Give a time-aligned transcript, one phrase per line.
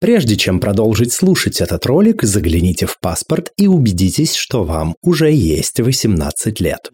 [0.00, 5.78] Прежде чем продолжить слушать этот ролик, загляните в паспорт и убедитесь, что вам уже есть
[5.78, 6.90] 18 лет.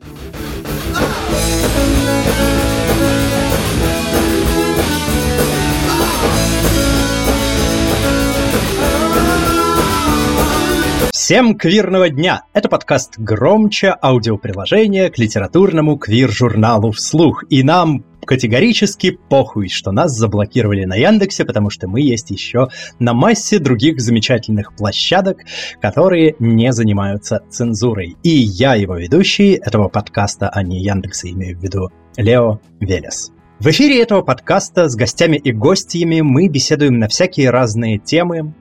[11.12, 12.43] Всем квирного дня!
[12.54, 17.45] Это подкаст «Громче» аудиоприложение к литературному квир-журналу «Вслух».
[17.50, 22.68] И нам категорически похуй, что нас заблокировали на Яндексе, потому что мы есть еще
[22.98, 25.38] на массе других замечательных площадок,
[25.80, 28.16] которые не занимаются цензурой.
[28.23, 33.32] И я его ведущий этого подкаста, а не Яндекса, имею в виду Лео Велес.
[33.59, 38.54] В эфире этого подкаста с гостями и гостями мы беседуем на всякие разные темы,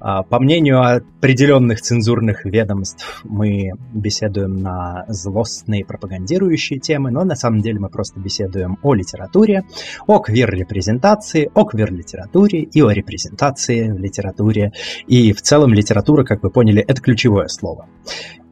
[0.00, 7.78] по мнению определенных цензурных ведомств, мы беседуем на злостные пропагандирующие темы, но на самом деле
[7.80, 9.64] мы просто беседуем о литературе,
[10.06, 14.72] о квир-репрезентации, о квир-литературе и о репрезентации в литературе.
[15.06, 17.86] И в целом литература, как вы поняли, это ключевое слово.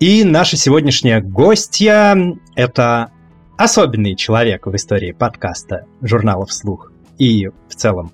[0.00, 2.16] И наша сегодняшняя гостья—
[2.54, 3.10] это
[3.56, 8.12] особенный человек в истории подкаста журнала «Вслух» и в целом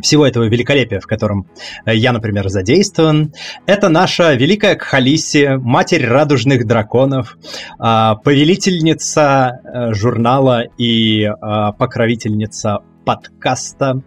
[0.00, 1.46] всего этого великолепия, в котором
[1.84, 3.32] э, я, например, задействован.
[3.66, 7.38] Это наша великая Кхалиси, матерь радужных драконов,
[7.78, 14.02] а, повелительница э, журнала и а, покровительница подкаста,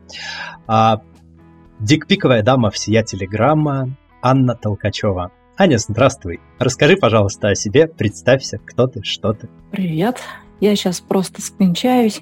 [0.68, 1.02] а,
[1.80, 5.32] дикпиковая дама всея телеграмма Анна Толкачева.
[5.58, 6.40] Аня, здравствуй.
[6.60, 9.50] Расскажи, пожалуйста, о себе, представься, кто ты, что ты.
[9.72, 10.18] Привет,
[10.60, 12.22] я сейчас просто скончаюсь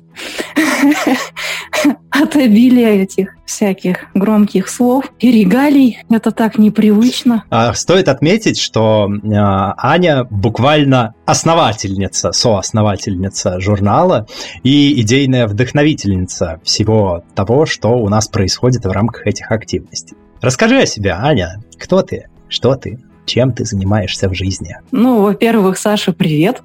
[2.09, 5.99] от обилия этих всяких громких слов и регалий.
[6.09, 7.43] Это так непривычно.
[7.49, 14.27] А, стоит отметить, что э, Аня буквально основательница, соосновательница журнала
[14.63, 20.17] и идейная вдохновительница всего того, что у нас происходит в рамках этих активностей.
[20.41, 21.61] Расскажи о себе, Аня.
[21.79, 22.27] Кто ты?
[22.49, 22.99] Что ты?
[23.25, 24.77] Чем ты занимаешься в жизни?
[24.91, 26.61] Ну, во-первых, Саша, привет.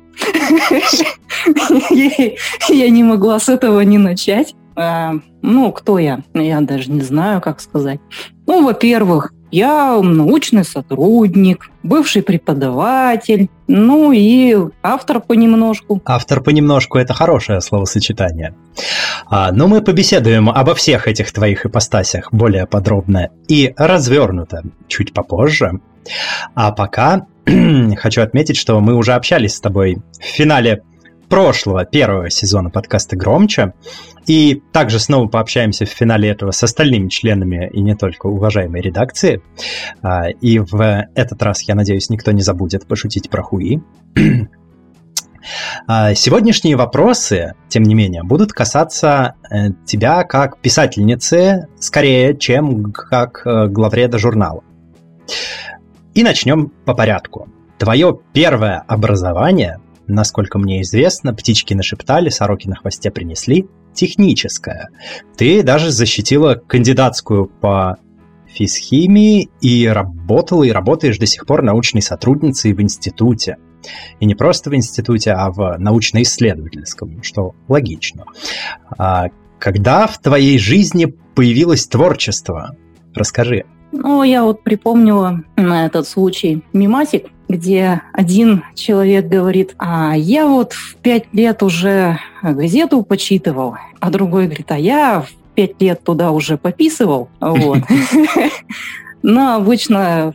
[2.69, 4.55] Я не могла с этого не начать.
[4.77, 6.21] А, ну, кто я?
[6.35, 8.01] Я даже не знаю, как сказать.
[8.47, 16.01] Ну, во-первых, я научный сотрудник, бывший преподаватель, ну и автор понемножку.
[16.05, 18.55] Автор понемножку– это хорошее словосочетание.
[19.27, 25.81] А, но мы побеседуем обо всех этих твоих ипостасях более подробно и развернуто чуть попозже.
[26.55, 27.27] А пока
[27.97, 30.83] хочу отметить, что мы уже общались с тобой в финале
[31.29, 33.73] прошлого первого сезона подкаста «Громче»,
[34.27, 39.43] и также снова пообщаемся в финале этого с остальными членами и не только уважаемой редакции.
[40.03, 43.81] А, и в этот раз, я надеюсь, никто не забудет пошутить про хуи.
[45.87, 53.41] А, сегодняшние вопросы, тем не менее, будут касаться э, тебя как писательницы скорее, чем как
[53.47, 54.63] э, главреда журнала.
[56.15, 57.49] И начнем по порядку.
[57.79, 64.89] Твое первое образование, насколько мне известно, птички нашептали, сороки на хвосте принесли, техническое.
[65.37, 67.97] Ты даже защитила кандидатскую по
[68.47, 73.57] физхимии и работала и работаешь до сих пор научной сотрудницей в институте.
[74.19, 78.25] И не просто в институте, а в научно-исследовательском, что логично.
[78.99, 79.29] А
[79.59, 82.77] когда в твоей жизни появилось творчество?
[83.15, 83.65] Расскажи.
[83.93, 90.73] Ну, я вот припомнила на этот случай мимасик, где один человек говорит, а я вот
[90.73, 96.31] в пять лет уже газету почитывал, а другой говорит, а я в пять лет туда
[96.31, 97.29] уже пописывал.
[97.41, 97.81] Вот.
[99.23, 100.35] Но обычно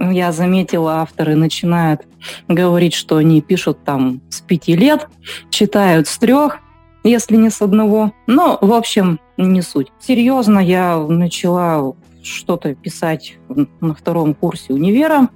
[0.00, 2.02] я заметила, авторы начинают
[2.48, 5.08] говорить, что они пишут там с пяти лет,
[5.50, 6.58] читают с трех,
[7.04, 8.12] если не с одного.
[8.26, 9.92] Но, в общем, не суть.
[10.00, 11.94] Серьезно, я начала
[12.26, 13.38] что-то писать
[13.80, 15.28] на втором курсе универа.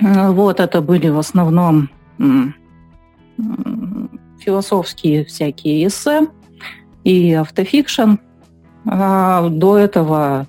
[0.00, 1.90] Э, вот это были в основном
[4.38, 6.28] философские всякие эссе
[7.02, 8.16] и автофикшн.
[8.86, 10.46] А до этого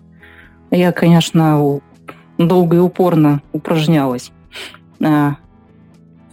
[0.70, 1.80] я, конечно,
[2.38, 4.31] долго и упорно упражнялась
[5.00, 5.31] э,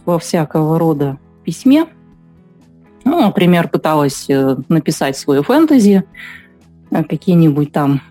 [0.05, 1.85] во всякого рода письме.
[3.05, 6.03] Ну, например, пыталась э, написать свою фэнтези,
[6.91, 8.01] какие-нибудь там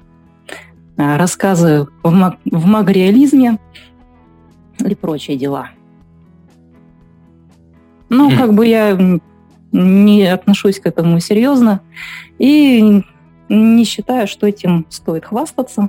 [0.96, 3.58] рассказы в, маг- в магреализме
[4.78, 5.70] и прочие дела.
[8.08, 8.36] Ну, mm.
[8.36, 8.98] как бы я
[9.72, 11.80] не отношусь к этому серьезно
[12.38, 13.02] и
[13.48, 15.88] не считаю, что этим стоит хвастаться.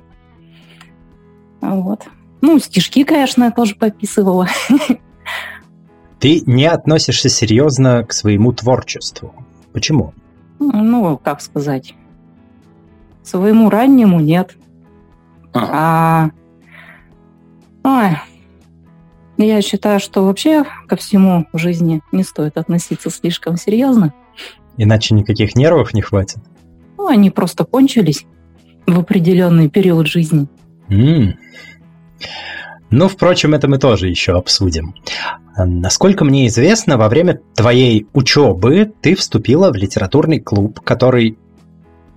[1.61, 2.07] Вот.
[2.41, 4.47] Ну, стишки, конечно, я тоже пописывала.
[6.19, 9.33] Ты не относишься серьезно к своему творчеству.
[9.73, 10.13] Почему?
[10.59, 11.95] Ну, как сказать?
[13.23, 14.55] Своему раннему нет.
[15.53, 16.29] А,
[17.83, 18.17] ой,
[19.37, 24.13] я считаю, что вообще ко всему в жизни не стоит относиться слишком серьезно.
[24.77, 26.39] Иначе никаких нервов не хватит.
[26.97, 28.25] Ну, они просто кончились
[28.87, 30.47] в определенный период жизни.
[30.89, 31.33] Mm.
[32.89, 34.93] Ну, впрочем, это мы тоже еще обсудим.
[35.57, 41.37] Насколько мне известно, во время твоей учебы ты вступила в литературный клуб, который,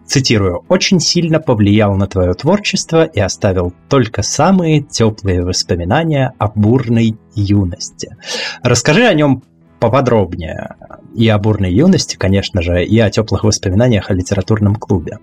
[0.06, 7.16] цитирую, очень сильно повлиял на твое творчество и оставил только самые теплые воспоминания о бурной
[7.34, 8.16] юности.
[8.62, 9.42] Расскажи о нем
[9.80, 10.76] поподробнее
[11.14, 15.18] и о бурной юности, конечно же, и о теплых воспоминаниях о литературном клубе.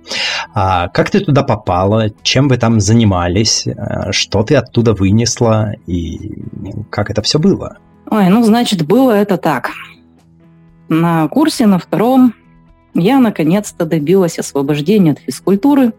[0.53, 2.09] А как ты туда попала?
[2.21, 3.67] Чем вы там занимались?
[3.67, 5.73] А, что ты оттуда вынесла?
[5.87, 6.43] И
[6.89, 7.77] как это все было?
[8.09, 9.71] Ой, ну, значит, было это так.
[10.89, 12.33] На курсе, на втором,
[12.93, 15.93] я наконец-то добилась освобождения от физкультуры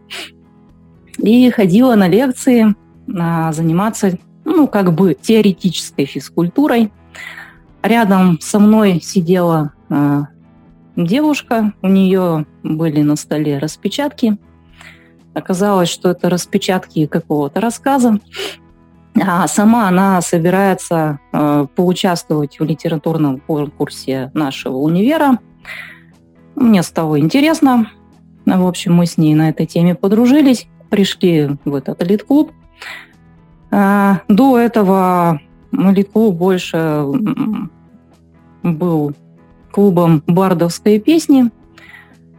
[1.18, 2.74] и ходила на лекции,
[3.06, 6.92] на заниматься, ну, как бы теоретической физкультурой.
[7.82, 10.22] Рядом со мной сидела э,
[10.96, 14.38] девушка, у нее были на столе распечатки.
[15.34, 18.20] Оказалось, что это распечатки какого-то рассказа.
[19.20, 25.38] А сама она собирается э, поучаствовать в литературном конкурсе нашего универа.
[26.56, 27.90] Мне стало интересно.
[28.46, 32.52] В общем, мы с ней на этой теме подружились, пришли в этот элит-клуб.
[33.70, 35.40] Э, до этого
[35.72, 37.04] элит-клуб больше
[38.62, 39.12] был
[39.72, 41.50] клубом бардовской песни.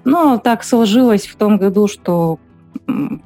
[0.06, 2.39] Но так сложилось в том году, что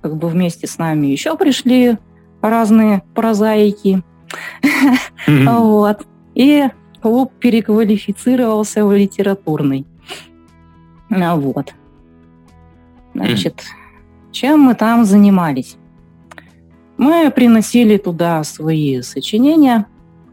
[0.01, 1.97] как бы вместе с нами еще пришли
[2.41, 4.03] разные прозаики.
[5.27, 6.05] Вот.
[6.35, 6.69] И
[7.01, 9.85] клуб переквалифицировался в литературный.
[11.09, 11.73] Вот.
[13.13, 13.63] Значит,
[14.31, 15.77] чем мы там занимались?
[16.97, 19.87] Мы приносили туда свои сочинения,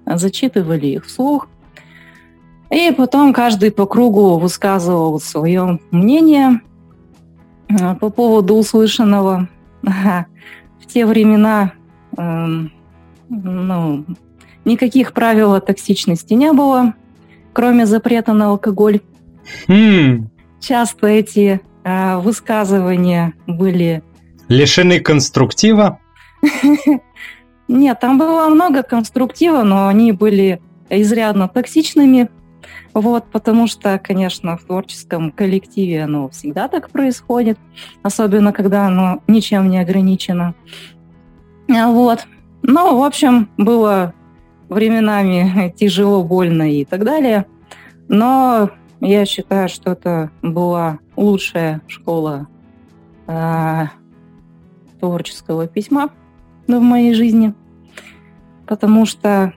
[0.05, 1.49] зачитывали их вслух,
[2.71, 6.61] и потом каждый по кругу высказывал свое мнение
[7.69, 9.49] э, по поводу услышанного.
[9.83, 11.73] В те времена
[12.17, 12.73] Эм,
[13.29, 14.05] ну,
[14.65, 16.95] никаких правил о токсичности не было,
[17.53, 19.01] кроме запрета на алкоголь.
[19.69, 20.29] Хм.
[20.61, 24.03] Часто эти э, высказывания были...
[24.49, 25.99] Лишены конструктива?
[27.69, 32.29] Нет, там было много конструктива, но они были изрядно токсичными.
[32.95, 37.59] Вот, потому что, конечно, в творческом коллективе оно всегда так происходит,
[38.03, 40.55] особенно когда оно ничем не ограничено.
[41.69, 42.27] Вот.
[42.63, 44.15] Ну, в общем, было
[44.69, 47.47] временами тяжело, больно и так далее.
[48.09, 48.71] Но
[49.01, 52.49] я считаю, что это была лучшая школа
[53.27, 53.85] э,
[55.01, 56.11] творческого письма
[56.67, 57.55] в моей жизни.
[58.67, 59.53] Потому что,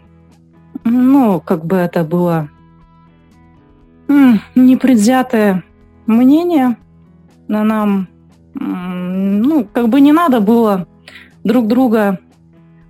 [0.83, 2.49] ну, как бы это было
[4.55, 5.63] непредвзятое
[6.05, 6.77] мнение,
[7.47, 8.07] на нам,
[8.53, 10.87] ну, как бы не надо было
[11.43, 12.19] друг друга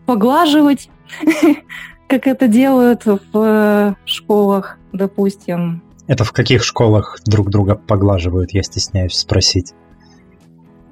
[0.06, 0.90] поглаживать,
[2.08, 5.82] как это делают в э, школах, допустим.
[6.10, 9.74] Это в каких школах друг друга поглаживают, я стесняюсь спросить.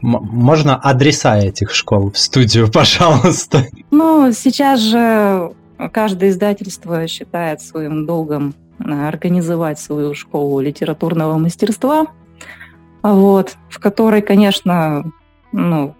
[0.03, 3.65] М- можно адреса этих школ в студию, пожалуйста?
[3.89, 5.55] Ну, сейчас же
[5.91, 12.05] каждое издательство считает своим долгом э, организовать свою школу литературного мастерства,
[13.01, 15.11] вот, в которой, конечно,
[15.51, 15.95] ну,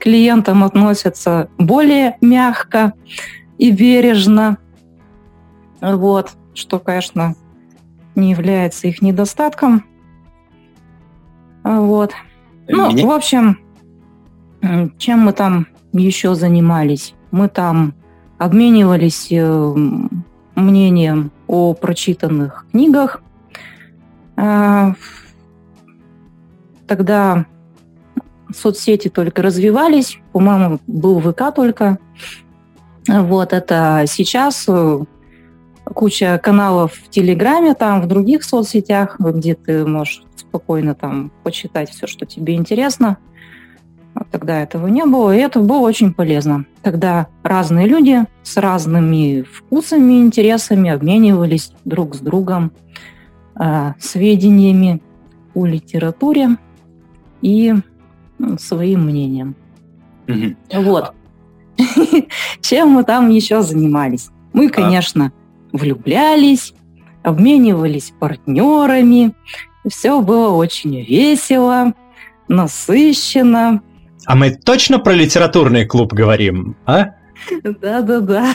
[0.00, 2.94] клиентам относятся более мягко
[3.58, 4.58] и бережно.
[5.80, 7.36] Вот, что, конечно,
[8.20, 9.84] не является их недостатком.
[11.64, 12.12] Вот.
[12.68, 13.04] Ну, Мне...
[13.04, 13.58] в общем,
[14.98, 17.14] чем мы там еще занимались?
[17.30, 17.94] Мы там
[18.38, 19.74] обменивались э,
[20.54, 23.22] мнением о прочитанных книгах.
[24.36, 24.94] А,
[26.86, 27.46] тогда
[28.54, 31.98] соцсети только развивались, по-моему, был ВК только.
[33.06, 35.00] Вот это сейчас э,
[35.94, 42.06] куча каналов в Телеграме, там в других соцсетях, где ты можешь спокойно там почитать все,
[42.06, 43.18] что тебе интересно.
[44.14, 46.64] А тогда этого не было, и это было очень полезно.
[46.82, 52.72] Тогда разные люди с разными вкусами, интересами обменивались друг с другом
[53.58, 55.00] э, сведениями
[55.54, 56.56] о литературе
[57.40, 57.74] и
[58.58, 59.54] своим мнением.
[60.28, 60.82] Угу.
[60.82, 61.14] Вот.
[62.60, 64.28] Чем мы там еще занимались?
[64.52, 64.70] Мы, а.
[64.70, 65.32] конечно,
[65.72, 66.74] влюблялись,
[67.22, 69.32] обменивались партнерами.
[69.88, 71.94] Все было очень весело,
[72.48, 73.82] насыщенно.
[74.26, 77.14] А мы точно про литературный клуб говорим, а?
[77.62, 78.54] Да-да-да.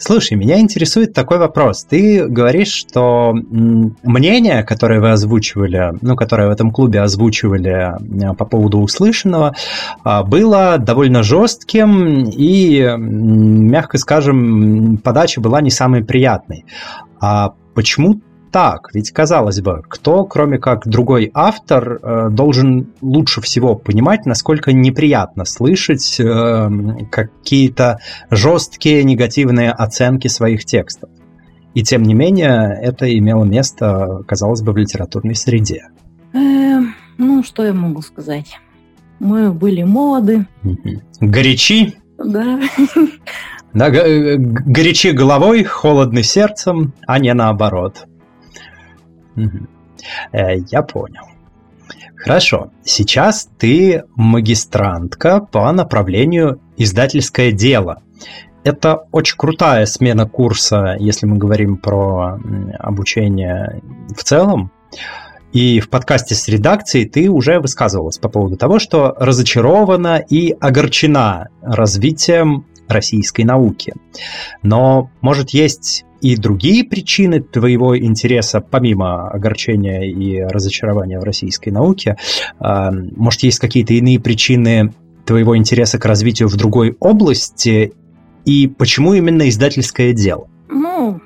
[0.00, 1.84] Слушай, меня интересует такой вопрос.
[1.84, 8.46] Ты говоришь, что мнение, которое вы озвучивали, ну, которое в этом клубе озвучивали э, по
[8.46, 9.54] поводу услышанного,
[10.02, 16.64] а, было довольно жестким и, мягко скажем, подача была не самой приятной.
[17.20, 18.90] А почему так?
[18.92, 25.44] Ведь, казалось бы, кто, кроме как другой автор, э, должен лучше всего понимать, насколько неприятно
[25.44, 26.70] слышать э,
[27.10, 27.98] какие-то
[28.30, 31.10] жесткие негативные оценки своих текстов.
[31.74, 35.88] И тем не менее, это имело место, казалось бы, в литературной среде.
[36.32, 36.80] Э,
[37.18, 38.58] ну, что я могу сказать?
[39.20, 40.46] Мы были молоды.
[41.20, 41.94] Горячи.
[42.18, 42.60] Да.
[43.72, 48.04] Да, горячи головой, холодны сердцем, а не наоборот.
[50.32, 51.24] Э, я понял.
[52.16, 52.70] Хорошо.
[52.84, 58.02] Сейчас ты магистрантка по направлению издательское дело.
[58.62, 62.38] Это очень крутая смена курса, если мы говорим про
[62.78, 63.80] обучение
[64.14, 64.70] в целом.
[65.52, 71.48] И в подкасте с редакцией ты уже высказывалась по поводу того, что разочарована и огорчена
[71.62, 73.94] развитием российской науки.
[74.62, 82.16] Но, может, есть и другие причины твоего интереса, помимо огорчения и разочарования в российской науке?
[82.58, 84.92] А, может, есть какие-то иные причины
[85.24, 87.92] твоего интереса к развитию в другой области?
[88.44, 90.48] И почему именно издательское дело?
[90.68, 91.20] Ну,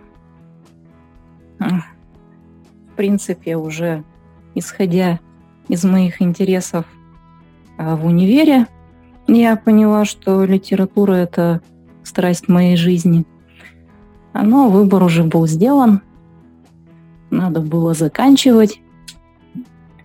[1.59, 4.05] в принципе, уже
[4.55, 5.21] исходя
[5.69, 6.85] из моих интересов
[7.77, 8.67] а, в универе,
[9.27, 11.61] я поняла, что литература– это
[12.05, 13.25] страсть моей жизни–
[14.43, 16.03] но выбор уже был сделан.
[17.31, 18.81] Надо было заканчивать.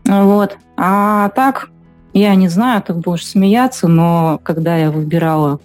[0.05, 0.57] Вот.
[0.77, 1.69] А так,
[2.13, 5.59] я не знаю, ты будешь смеяться, но когда я выбирала...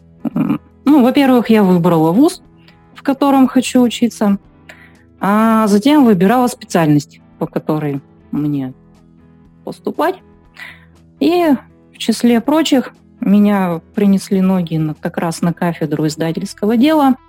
[0.86, 2.42] Ну, во-первых, я выбрала вуз,
[2.94, 4.38] в котором хочу учиться,
[5.18, 8.02] а затем выбирала специальность, по которой
[8.32, 8.74] мне
[9.64, 10.16] поступать.
[11.20, 11.54] И
[11.94, 17.16] в числе прочих меня принесли ноги как раз на кафедру издательского дела–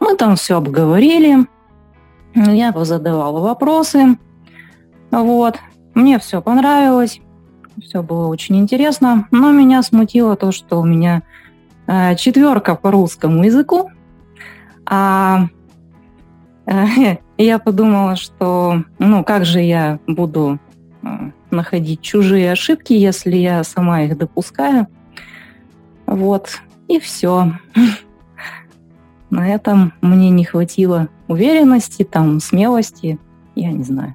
[0.00, 1.46] мы там все обговорили,
[2.34, 4.18] я задавала вопросы,
[5.10, 5.58] вот.
[5.94, 7.20] Мне все понравилось,
[7.80, 11.22] все было очень интересно, но меня смутило то, что у меня
[11.86, 13.90] э, четверка по русскому языку,
[14.84, 15.46] а
[16.66, 20.58] э, я подумала, что ну как же я буду
[21.02, 21.06] э,
[21.50, 24.86] находить чужие ошибки, если я сама их допускаю,
[26.06, 26.60] вот.
[26.88, 27.52] И все.
[29.30, 33.18] На этом мне не хватило уверенности, там, смелости,
[33.54, 34.14] я не знаю.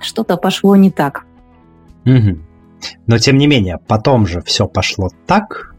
[0.00, 1.26] Что-то пошло не так.
[2.04, 2.38] Угу.
[3.06, 5.74] Но тем не менее, потом же все пошло так?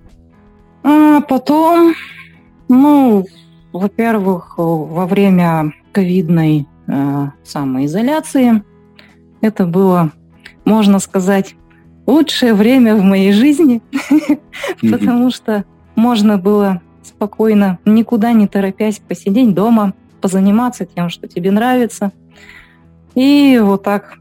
[0.83, 1.93] А потом,
[2.67, 3.25] ну,
[3.71, 8.63] во-первых, во время ковидной э, самоизоляции
[9.41, 10.11] это было,
[10.63, 11.55] можно сказать,
[12.05, 13.81] лучшее время в моей жизни,
[14.81, 16.81] потому что можно было
[17.15, 22.11] спокойно, никуда не торопясь, посидеть дома, позаниматься тем, что тебе нравится.
[23.15, 24.17] И вот так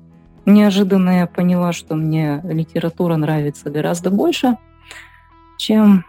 [0.47, 4.57] неожиданно я поняла, что мне литература нравится гораздо больше,
[5.59, 6.05] чем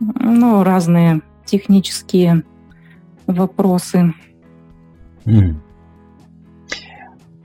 [0.00, 2.44] ну, разные технические
[3.26, 4.14] вопросы.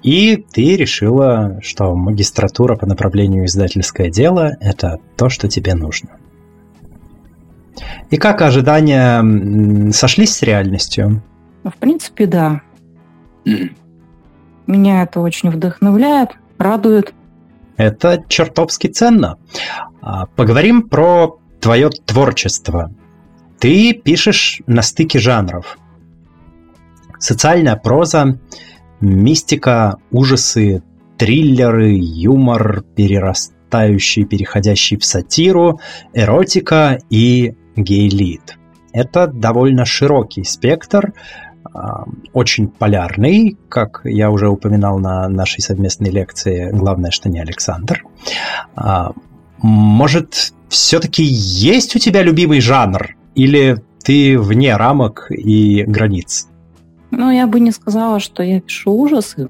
[0.04, 6.12] И ты решила, что магистратура по направлению издательское дело– это то, что тебе нужно.
[8.10, 11.22] И как ожидания сошлись с реальностью?
[11.64, 12.62] В принципе, да.
[14.66, 17.14] Меня это очень вдохновляет, радует.
[17.78, 19.38] Это чертовски ценно.
[20.02, 22.92] А, поговорим про твое творчество.
[23.60, 25.78] Ты пишешь на стыке жанров.
[27.20, 28.40] Социальная проза,
[29.00, 30.84] мистика, ужасы,
[31.18, 35.80] триллеры, юмор, перерастающий, переходящий в сатиру,
[36.14, 38.58] эротика и гей-лид.
[38.92, 41.14] Это довольно широкий спектр,
[41.74, 48.04] а, очень полярный, как я уже упоминал на нашей совместной лекции «Главное, что не Александр».
[48.76, 49.12] А,
[49.62, 53.16] может, все-таки есть у тебя любимый жанр?
[53.36, 56.48] Или ты вне рамок и границ?
[57.12, 59.50] Ну, я бы не сказала, что я пишу ужасы.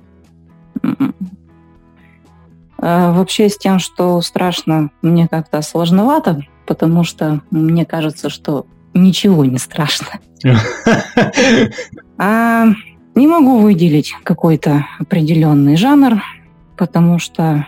[2.80, 9.46] А, вообще с тем, что страшно, мне как-то сложновато потому что мне кажется, что ничего
[9.46, 10.08] не страшно.
[12.20, 12.66] А
[13.14, 16.24] не могу выделить какой-то определенный жанр,
[16.76, 17.68] потому что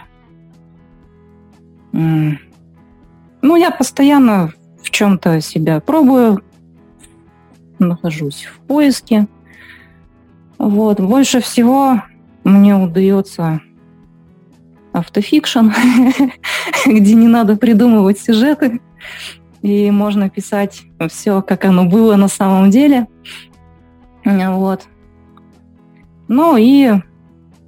[1.91, 4.51] Ну, я постоянно
[4.81, 6.43] в чем-то себя пробую,
[7.77, 9.27] нахожусь в поиске.
[10.57, 10.99] Вот.
[10.99, 12.01] Больше всего
[12.43, 13.61] мне удается
[14.93, 15.69] автофикшн,
[16.85, 18.81] где не надо придумывать сюжеты,
[19.61, 23.07] и можно писать все, как оно было на самом деле.
[24.25, 24.87] Вот.
[26.27, 26.91] Ну и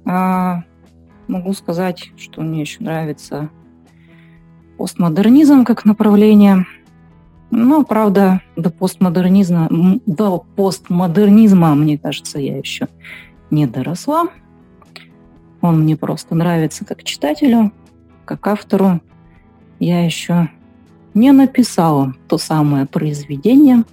[0.04, 0.62] а,
[1.28, 3.50] могу сказать, что мне еще нравится
[4.78, 6.66] постмодернизм как направление.
[7.50, 9.68] Но, правда, до постмодернизма,
[10.06, 12.88] до постмодернизма, мне кажется, я еще
[13.50, 14.28] не доросла.
[15.60, 17.72] Он мне просто нравится как читателю,
[18.24, 19.00] как автору.
[19.78, 20.48] Я еще
[21.14, 23.84] не написала то самое произведение,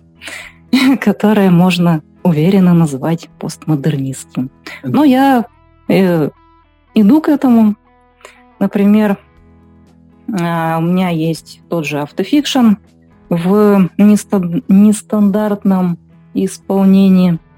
[1.01, 4.49] которое можно уверенно называть постмодернистским.
[4.83, 5.45] Но я
[5.87, 6.29] э,
[6.93, 7.75] иду к этому.
[8.59, 9.17] Например,
[10.27, 12.73] э, у меня есть тот же автофикшн
[13.29, 15.97] в нестандартном
[16.33, 17.39] исполнении–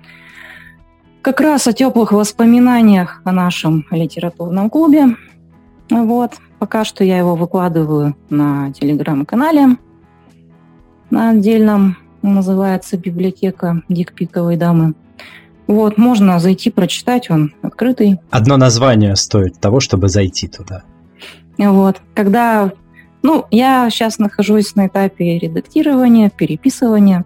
[1.21, 5.15] как раз о теплых воспоминаниях о нашем литературном клубе.
[5.89, 6.33] Вот.
[6.61, 9.77] Пока что я его выкладываю на телеграм-канале
[11.09, 11.97] на отдельном.
[12.21, 14.93] Называется «Библиотека Дикпиковой дамы».
[15.65, 18.19] Вот, можно зайти прочитать, он открытый.
[18.29, 20.83] Одно название стоит того, чтобы зайти туда.
[21.57, 22.71] Вот, когда...
[23.23, 27.25] Ну, я сейчас нахожусь на этапе редактирования, переписывания.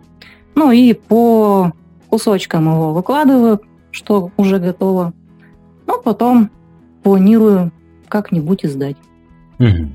[0.56, 1.74] Ну и по
[2.08, 3.60] кусочкам его выкладываю,
[3.92, 5.12] что уже готово.
[5.88, 6.52] Но потом
[7.04, 7.74] планирую
[8.08, 8.96] как-нибудь издать.
[9.60, 9.90] Угу.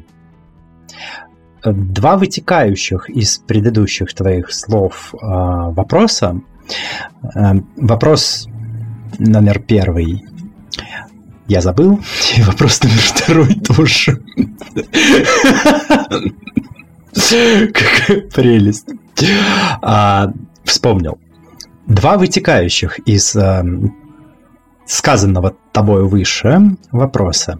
[1.72, 6.40] Два вытекающих из предыдущих твоих слов э, вопроса.
[7.34, 8.48] Э, вопрос
[9.18, 10.24] номер первый.
[11.46, 12.00] Я забыл.
[12.36, 14.22] И вопрос номер второй тоже.
[17.72, 18.88] Какая прелесть.
[19.82, 20.32] А,
[20.64, 21.18] вспомнил.
[21.86, 23.62] Два вытекающих из э,
[24.86, 27.58] сказанного тобой выше вопроса.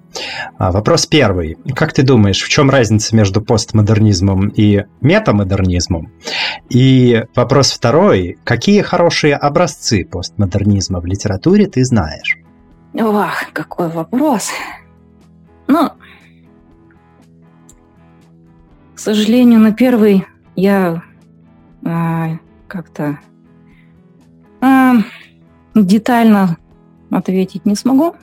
[0.58, 1.56] А, вопрос первый.
[1.74, 6.12] Как ты думаешь, в чем разница между постмодернизмом и метамодернизмом?
[6.68, 8.36] И вопрос второй.
[8.44, 12.36] Какие хорошие образцы постмодернизма в литературе ты знаешь?
[12.92, 14.50] Ох, какой вопрос.
[15.66, 15.88] Ну,
[18.94, 21.02] к сожалению, на первый я
[21.86, 22.36] а,
[22.68, 23.18] как-то
[24.60, 24.96] а,
[25.74, 26.58] детально
[27.10, 28.14] ответить не смогу.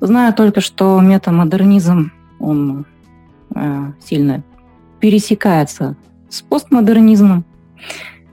[0.00, 2.86] Знаю только, что метамодернизм, он
[3.54, 4.42] э, сильно
[5.00, 5.96] пересекается
[6.28, 7.44] с постмодернизмом,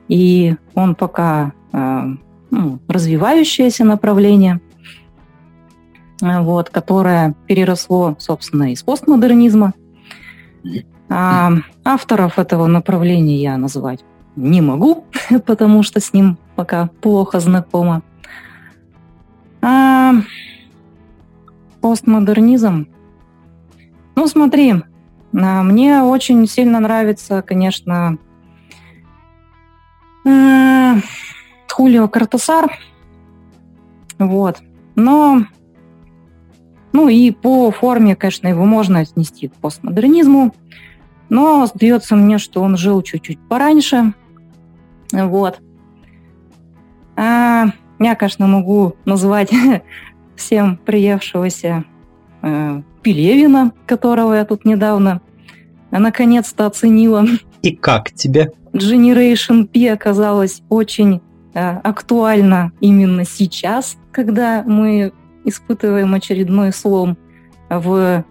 [0.07, 2.01] и он пока э,
[2.49, 4.61] ну, развивающееся направление,
[6.21, 9.73] э, вот, которое переросло, собственно, из постмодернизма.
[11.09, 11.51] А
[11.83, 14.03] авторов этого направления я назвать
[14.35, 15.05] не могу,
[15.45, 18.01] потому что с ним пока плохо знакома.
[19.61, 20.13] А,
[21.81, 22.87] постмодернизм.
[24.15, 24.75] Ну, смотри,
[25.33, 28.17] а, мне очень сильно нравится, конечно,
[30.25, 30.95] а,
[31.79, 32.77] Хулио Картасар.
[34.17, 34.57] Вот.
[34.95, 35.45] Но,
[36.91, 40.53] ну и по форме, конечно, его можно отнести к постмодернизму.
[41.29, 44.13] Но сдается мне, что он жил чуть-чуть пораньше.
[45.13, 45.61] Вот.
[47.15, 47.67] А,
[47.99, 49.51] я, конечно, могу назвать
[50.35, 51.83] всем приевшегося
[52.41, 55.21] э, Пелевина, которого я тут недавно
[55.91, 57.25] наконец-то оценила.
[57.61, 58.51] И как тебе?
[58.73, 61.21] Generation P оказалась очень
[61.53, 65.11] э, актуальна именно сейчас, когда мы
[65.43, 67.17] испытываем очередной слом
[67.69, 68.23] в,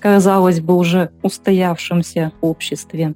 [0.00, 3.14] казалось бы, уже устоявшемся обществе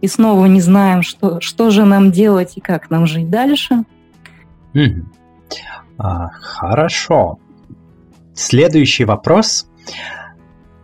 [0.00, 3.84] и снова не знаем, что, что же нам делать и как нам жить дальше.
[4.74, 5.04] Mm.
[5.98, 7.38] А, хорошо.
[8.34, 9.68] Следующий вопрос.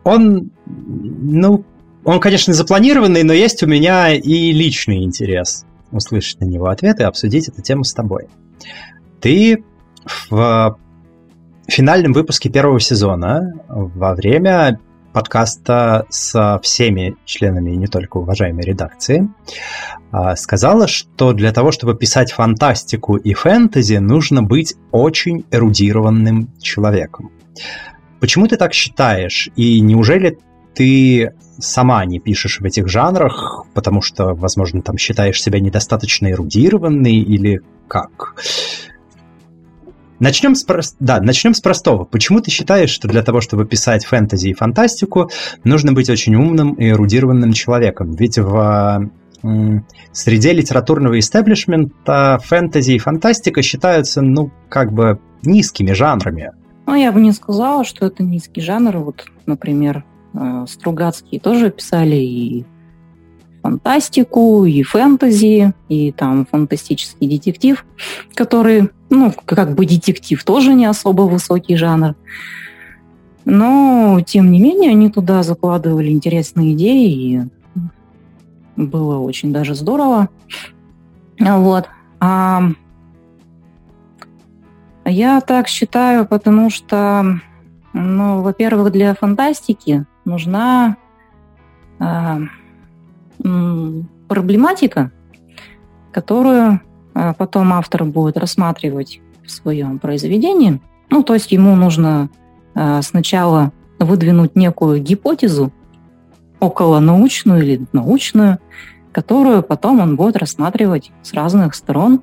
[0.04, 1.64] Он, ну,
[2.04, 7.04] он, конечно, запланированный, но есть у меня и личный интерес услышать на него ответ и
[7.04, 8.28] обсудить эту тему с тобой.
[9.20, 9.64] Ты
[10.30, 10.78] в
[11.66, 14.78] финальном выпуске первого сезона во время
[15.16, 19.30] подкаста со всеми членами, не только уважаемой редакции,
[20.12, 27.30] а, сказала, что для того, чтобы писать фантастику и фэнтези, нужно быть очень эрудированным человеком.
[28.20, 29.48] Почему ты так считаешь?
[29.56, 30.38] И неужели
[30.74, 37.16] ты сама не пишешь в этих жанрах, потому что, возможно, там считаешь себя недостаточно эрудированной
[37.16, 38.34] или как?
[40.18, 40.82] Начнем с, про...
[41.00, 42.04] да, начнем с простого.
[42.04, 45.30] Почему ты считаешь, что для того, чтобы писать фэнтези и фантастику,
[45.64, 48.12] нужно быть очень умным и эрудированным человеком?
[48.12, 49.10] Ведь в
[50.12, 56.52] среде литературного истеблишмента фэнтези и фантастика считаются, ну, как бы низкими жанрами.
[56.86, 58.96] Ну, я бы не сказала, что это низкий жанр.
[58.98, 62.64] Вот, например, э, Стругацкие тоже писали и
[63.66, 67.84] фантастику, и фэнтези, и там фантастический детектив,
[68.34, 72.14] который, ну, как бы детектив тоже не особо высокий жанр.
[73.44, 77.40] Но, тем не менее, они туда закладывали интересные идеи, и
[78.76, 80.28] было очень даже здорово.
[81.40, 81.88] Вот.
[82.20, 82.62] А
[85.04, 87.40] я так считаю, потому что,
[87.92, 90.96] ну, во-первых, для фантастики нужна
[91.98, 92.40] а,
[94.28, 95.10] проблематика,
[96.12, 96.80] которую
[97.14, 100.80] а, потом автор будет рассматривать в своем произведении.
[101.10, 102.28] Ну, то есть ему нужно
[102.74, 105.72] а, сначала выдвинуть некую гипотезу,
[106.60, 108.58] около научную или научную,
[109.12, 112.22] которую потом он будет рассматривать с разных сторон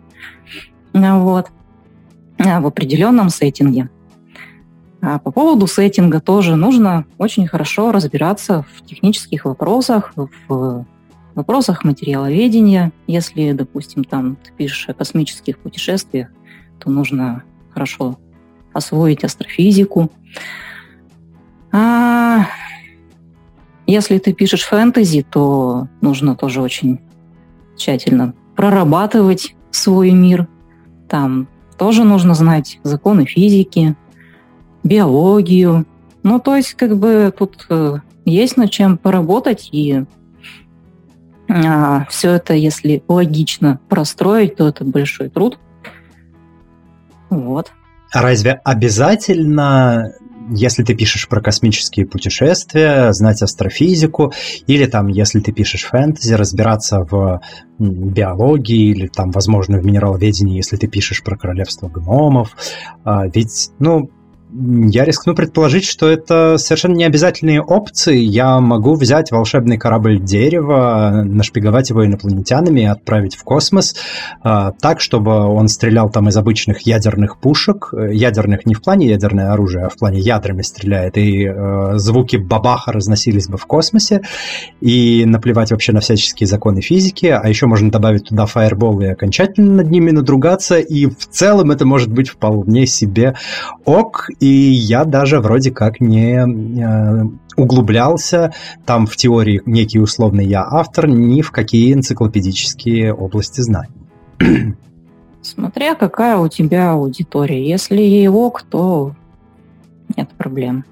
[0.94, 1.48] вот,
[2.38, 3.90] в определенном сеттинге.
[5.02, 10.14] А по поводу сеттинга тоже нужно очень хорошо разбираться в технических вопросах,
[10.48, 10.86] в
[11.34, 16.30] в вопросах материаловедения, если, допустим, там ты пишешь о космических путешествиях,
[16.80, 18.20] то нужно хорошо
[18.74, 20.12] освоить астрофизику.
[21.72, 22.46] А
[23.88, 27.00] если ты пишешь фэнтези, то нужно тоже очень
[27.76, 30.48] тщательно прорабатывать свой мир.
[31.10, 33.96] Там тоже нужно знать законы физики,
[34.84, 35.86] биологию.
[36.22, 40.06] Ну, то есть, как бы тут э, есть над чем поработать, и
[41.54, 45.60] а, все это, если логично простроить, то это большой труд.
[47.30, 47.72] Вот.
[48.12, 50.14] А разве обязательно,
[50.50, 54.34] если ты пишешь про космические путешествия, знать астрофизику,
[54.68, 57.42] или там, если ты пишешь фэнтези, разбираться в
[57.80, 62.56] биологии, или там, возможно, в минераловедении, если ты пишешь про королевство гномов?
[63.04, 64.10] А, ведь, ну,
[64.56, 68.18] я рискну предположить, что это совершенно не обязательные опции.
[68.18, 73.96] Я могу взять волшебный корабль дерева, нашпиговать его инопланетянами и отправить в космос
[74.44, 77.94] э, так, чтобы он стрелял там из обычных ядерных пушек.
[77.94, 81.18] Ядерных не в плане ядерное оружие, а в плане ядрами стреляет.
[81.18, 84.22] И э, звуки бабаха разносились бы в космосе.
[84.82, 87.26] И наплевать вообще на всяческие законы физики.
[87.26, 90.78] А еще можно добавить туда фаербол и окончательно над ними надругаться.
[90.78, 93.36] И в целом это может быть вполне себе
[93.86, 97.24] ок и я даже вроде как не э,
[97.56, 98.52] углублялся
[98.86, 104.04] там в теории некий условный я автор ни в какие энциклопедические области знаний.
[105.42, 107.66] Смотря какая у тебя аудитория.
[107.66, 109.16] Если ей ок, то
[110.18, 110.84] нет проблем.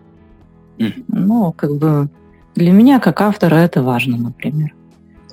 [0.78, 1.04] Mm.
[1.10, 2.10] Ну, как бы
[2.56, 4.74] для меня, как автора, это важно, например.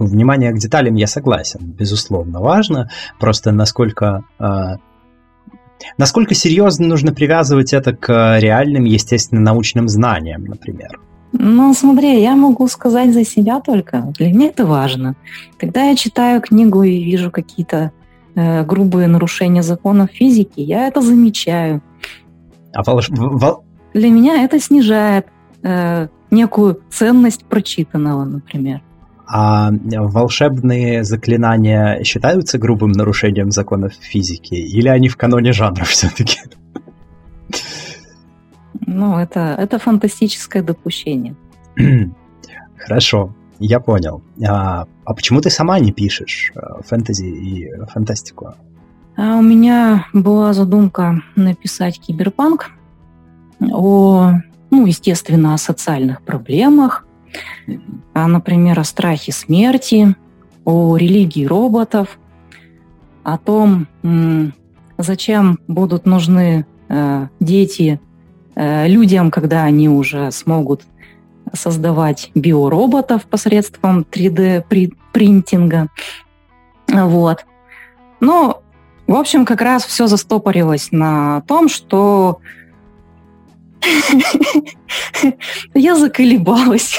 [0.00, 2.90] Внимание к деталям я согласен, безусловно, важно.
[3.20, 4.76] Просто насколько э,
[5.96, 10.98] Насколько серьезно нужно привязывать это к реальным естественно-научным знаниям, например?
[11.32, 14.12] Ну, смотри, я могу сказать за себя только.
[14.18, 15.14] Для меня это важно.
[15.58, 17.92] Когда я читаю книгу и вижу какие-то
[18.34, 21.82] э, грубые нарушения законов физики, я это замечаю.
[22.72, 23.10] А волш...
[23.10, 23.64] Вол...
[23.92, 25.26] Для меня это снижает
[25.62, 28.82] э, некую ценность прочитанного, например.
[29.30, 34.54] А волшебные заклинания считаются грубым нарушением законов физики?
[34.54, 36.38] Или они в каноне жанра все-таки?
[38.86, 41.36] Ну, это, это фантастическое допущение.
[42.78, 44.22] Хорошо, я понял.
[44.46, 48.54] А, а почему ты сама не пишешь э, фэнтези и фантастику?
[49.16, 52.70] А у меня была задумка написать киберпанк
[53.60, 54.34] о,
[54.70, 57.04] ну, естественно, о социальных проблемах,
[58.14, 60.14] например, о страхе смерти,
[60.64, 62.18] о религии роботов,
[63.22, 63.86] о том,
[64.98, 68.00] зачем будут нужны э, дети
[68.54, 70.82] э, людям, когда они уже смогут
[71.52, 75.88] создавать биороботов посредством 3D-принтинга.
[76.88, 77.46] Вот.
[78.20, 78.62] Но,
[79.06, 82.40] в общем, как раз все застопорилось на том, что
[85.74, 86.98] я заколебалась.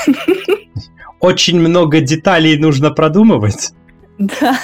[1.20, 3.74] Очень много деталей нужно продумывать.
[4.18, 4.58] Да.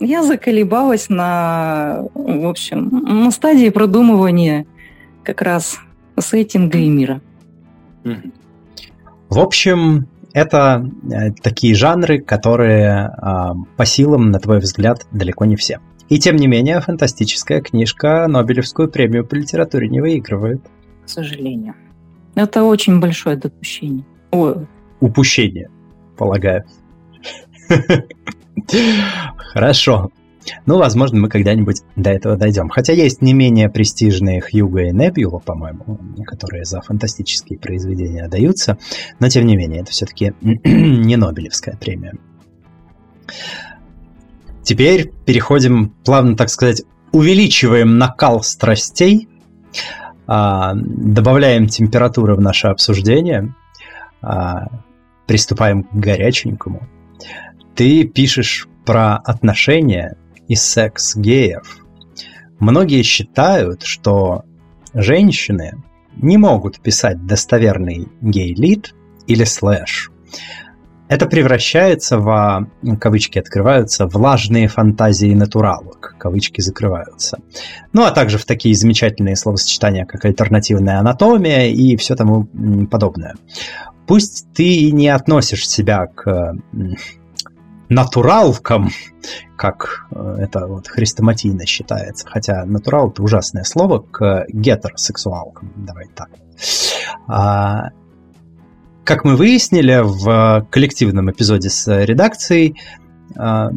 [0.00, 4.66] Я заколебалась на, в общем, на стадии продумывания
[5.22, 5.78] как раз
[6.18, 7.20] сеттинга и мира.
[9.28, 15.56] В общем, это э, такие жанры, которые э, по силам, на твой взгляд, далеко не
[15.56, 15.80] все.
[16.10, 20.60] И тем не менее, фантастическая книжка Нобелевскую премию по литературе не выигрывает.
[21.06, 21.74] К сожалению.
[22.34, 24.04] Это очень большое допущение.
[24.32, 24.66] Ой.
[24.98, 25.70] Упущение,
[26.16, 26.64] полагаю.
[29.36, 30.10] Хорошо.
[30.66, 32.70] Ну, возможно, мы когда-нибудь до этого дойдем.
[32.70, 38.78] Хотя есть не менее престижные Хьюго и Небюла, по-моему, которые за фантастические произведения даются.
[39.20, 42.14] Но, тем не менее, это все-таки не Нобелевская премия.
[44.70, 49.28] Теперь переходим, плавно, так сказать, увеличиваем накал страстей,
[50.28, 53.52] а, добавляем температуру в наше обсуждение,
[54.22, 54.68] а,
[55.26, 56.88] приступаем к горяченькому.
[57.74, 61.84] Ты пишешь про отношения и секс геев.
[62.60, 64.44] Многие считают, что
[64.94, 65.82] женщины
[66.14, 68.94] не могут писать достоверный гей-лид
[69.26, 70.12] или слэш.
[71.10, 72.68] Это превращается в,
[73.00, 77.40] кавычки открываются, влажные фантазии натуралок, кавычки закрываются.
[77.92, 82.46] Ну, а также в такие замечательные словосочетания, как альтернативная анатомия и все тому
[82.86, 83.34] подобное.
[84.06, 86.54] Пусть ты не относишь себя к
[87.88, 88.90] натуралкам,
[89.56, 96.30] как э, это вот хрестоматийно считается, хотя натурал это ужасное слово, к гетеросексуалкам, давай так.
[99.10, 102.76] Как мы выяснили в коллективном эпизоде с редакцией,
[103.36, 103.70] а,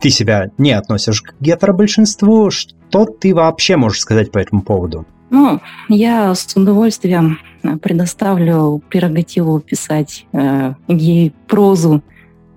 [0.00, 5.06] ты себя не относишь к гетеробольшинству, что ты вообще можешь сказать по этому поводу?
[5.30, 7.38] Ну, я с удовольствием
[7.80, 12.02] предоставлю прерогативу писать э, гей-прозу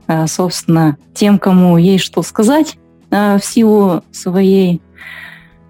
[0.07, 2.77] Э, собственно, тем, кому есть что сказать
[3.11, 4.81] э, в силу своей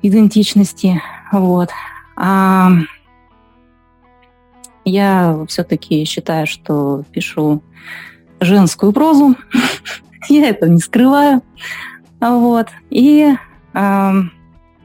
[0.02, 1.02] идентичности.
[1.32, 1.70] Вот.
[2.16, 2.70] А
[4.90, 7.62] я все-таки считаю, что пишу
[8.40, 9.36] женскую прозу.
[10.30, 11.42] я это не скрываю.
[12.20, 12.68] Вот.
[12.90, 13.34] И,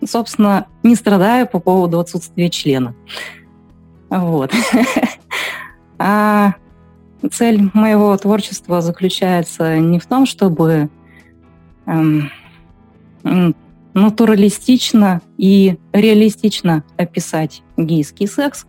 [0.04, 2.94] собственно, не страдаю по поводу отсутствия члена.
[4.10, 4.52] Вот.
[5.98, 6.54] а
[7.30, 10.90] цель моего творчества заключается не в том, чтобы
[13.94, 18.66] натуралистично и реалистично описать гейский секс,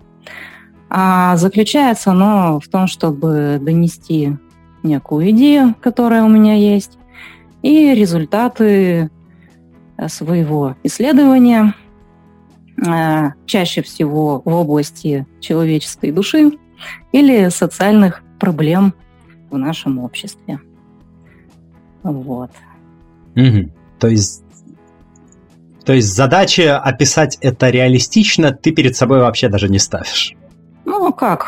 [0.96, 4.38] а заключается оно в том, чтобы донести
[4.84, 7.00] некую идею, которая у меня есть,
[7.64, 9.10] и результаты
[10.08, 11.74] своего исследования,
[12.86, 16.52] э, чаще всего в области человеческой души
[17.12, 18.94] или социальных проблем
[19.50, 20.60] в нашем обществе.
[22.04, 22.52] Вот.
[23.36, 23.72] Угу.
[23.98, 24.44] То есть
[25.86, 30.36] то есть задача описать это реалистично ты перед собой вообще даже не ставишь?
[31.00, 31.48] Ну, как?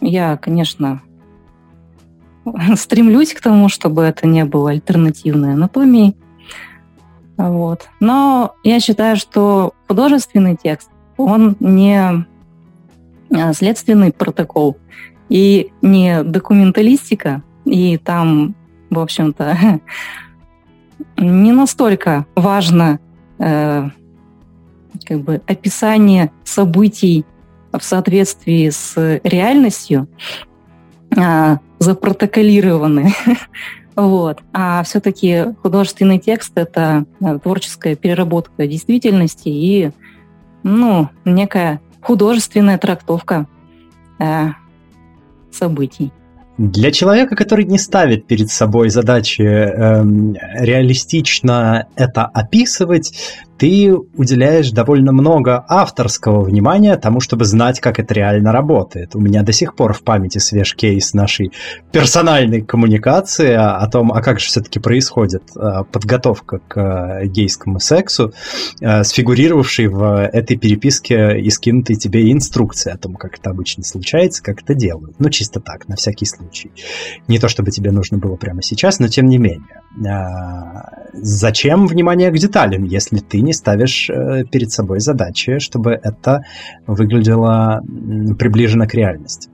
[0.00, 1.02] Я, конечно,
[2.74, 6.16] стремлюсь к тому, чтобы это не было альтернативной анатомией.
[7.36, 7.90] Вот.
[8.00, 12.24] Но я считаю, что художественный текст, он не
[13.30, 14.78] а, следственный протокол
[15.28, 18.54] и не документалистика, и там,
[18.88, 19.80] в общем-то,
[21.18, 23.00] не настолько важно
[23.38, 23.90] э,
[25.04, 27.26] как бы описание событий
[27.72, 30.08] в соответствии с реальностью,
[31.16, 33.12] э, запротоколированы.
[33.96, 34.40] вот.
[34.52, 39.90] А все-таки художественный текст— это э, творческая переработка действительности и
[40.62, 43.46] ну, некая художественная трактовка
[44.18, 44.48] э,
[45.50, 46.12] событий.
[46.58, 50.04] Для человека, который не ставит перед собой задачи э,
[50.62, 53.18] реалистично это описывать,
[53.60, 59.14] ты уделяешь довольно много авторского внимания тому, чтобы знать, как это реально работает.
[59.14, 61.52] У меня до сих пор в памяти свеж кейс нашей
[61.92, 68.32] персональной коммуникации о том, а как же все-таки происходит э, подготовка к э, гейскому сексу,
[68.80, 74.42] э, сфигурировавшей в этой переписке и скинутой тебе инструкции о том, как это обычно случается,
[74.42, 75.16] как это делают.
[75.18, 76.70] Ну, чисто так, на всякий случай.
[77.28, 79.82] Не то, чтобы тебе нужно было прямо сейчас, но тем не менее.
[81.12, 86.44] Зачем внимание к деталям, если ты не не ставишь э, перед собой задачи, чтобы это
[86.86, 87.82] выглядело
[88.38, 89.50] приближенно к реальности.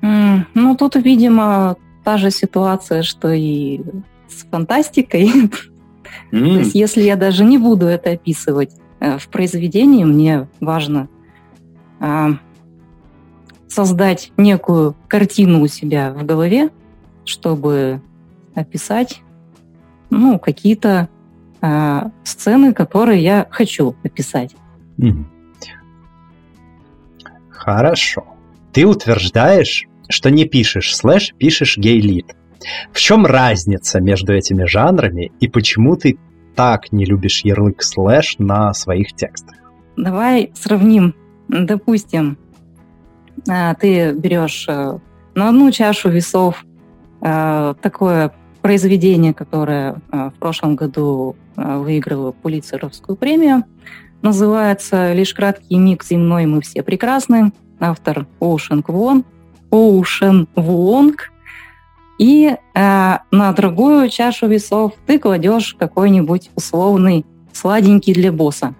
[0.00, 3.80] Mm, ну, тут, видимо, та же ситуация, что и
[4.28, 5.30] с фантастикой.
[6.30, 6.44] Mm.
[6.44, 11.08] То есть, если я даже не буду это описывать э, в произведении, мне важно
[12.00, 12.32] а,
[13.68, 16.70] создать некую картину у себя в голове,
[17.24, 18.02] чтобы
[18.54, 19.22] описать
[20.10, 21.08] ну, какие-то
[21.62, 24.54] э, сцены, которые я хочу описать.
[27.48, 28.24] Хорошо.
[28.72, 32.34] Ты утверждаешь, что не пишешь слэш, пишешь гей-лид.
[32.92, 36.18] В чем разница между этими жанрами и почему ты
[36.54, 39.56] так не любишь ярлык слэш на своих текстах?
[39.96, 41.14] Давай сравним.
[41.48, 42.38] Допустим,
[43.48, 44.98] а, ты берешь э,
[45.34, 46.64] на одну чашу весов
[47.20, 53.64] э, такое произведение, которое э, в прошлом году выиграло Пулицеровскую премию.
[54.22, 57.52] Называется «Лишь краткий миг земной, мы все прекрасны».
[57.80, 59.24] Автор Оушен Квон.
[59.70, 61.32] Оушен Вуонг.
[62.18, 68.74] И э, на другую чашу весов ты кладешь какой-нибудь условный сладенький для босса.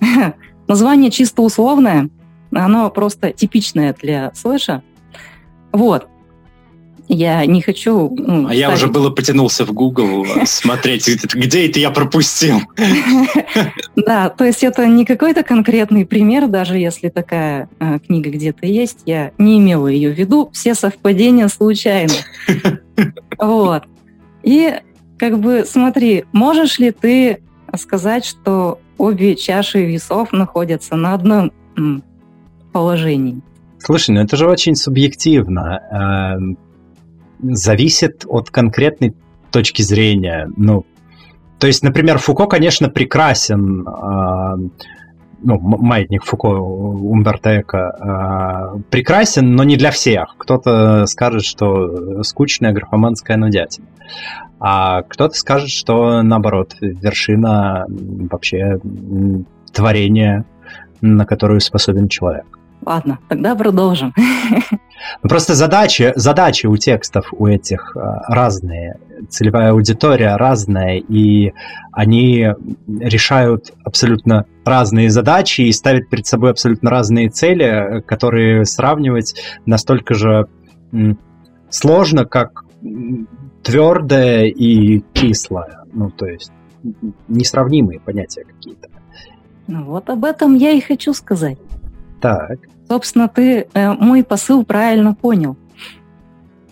[0.68, 2.10] Название чисто условное,
[2.52, 4.82] оно просто типичное для слэша.
[5.72, 6.06] Вот.
[7.12, 8.08] Я не хочу...
[8.16, 8.58] Ну, а ставить...
[8.60, 12.60] я уже было потянулся в Google смотреть, где это я пропустил.
[13.96, 19.00] Да, то есть это не какой-то конкретный пример, даже если такая э, книга где-то есть,
[19.04, 22.14] я не имела ее в виду, все совпадения случайны.
[23.38, 23.84] Вот.
[24.42, 24.74] И
[25.18, 27.42] как бы смотри, можешь ли ты
[27.76, 31.52] сказать, что обе чаши весов находятся на одном
[32.72, 33.40] положении?
[33.78, 36.60] Слушай, ну это же очень субъективно.
[37.42, 39.14] Зависит от конкретной
[39.50, 40.50] точки зрения.
[40.56, 40.84] Ну,
[41.58, 44.68] то есть, например, Фуко, конечно, прекрасен, э,
[45.42, 50.34] ну, маятник Фуко Умберто Эко э, прекрасен, но не для всех.
[50.38, 53.86] Кто-то скажет, что скучная графоманская нудятина.
[54.58, 58.78] А кто-то скажет, что наоборот, вершина вообще
[59.72, 60.44] творения,
[61.00, 62.46] на которую способен человек.
[62.84, 64.14] Ладно, тогда продолжим.
[65.22, 71.52] Ну, просто задачи, задачи у текстов у этих э, разные, целевая аудитория разная, и
[71.92, 72.48] они
[72.86, 79.34] решают абсолютно разные задачи и ставят перед собой абсолютно разные цели, которые сравнивать
[79.66, 80.46] настолько же
[81.68, 82.64] сложно, как
[83.62, 85.80] твердое и кислое.
[85.92, 86.52] Ну, то есть
[87.28, 88.88] несравнимые понятия какие-то.
[89.66, 91.58] Ну вот об этом я и хочу сказать.
[92.20, 92.58] Так.
[92.88, 95.56] Собственно, ты э, мой посыл правильно понял.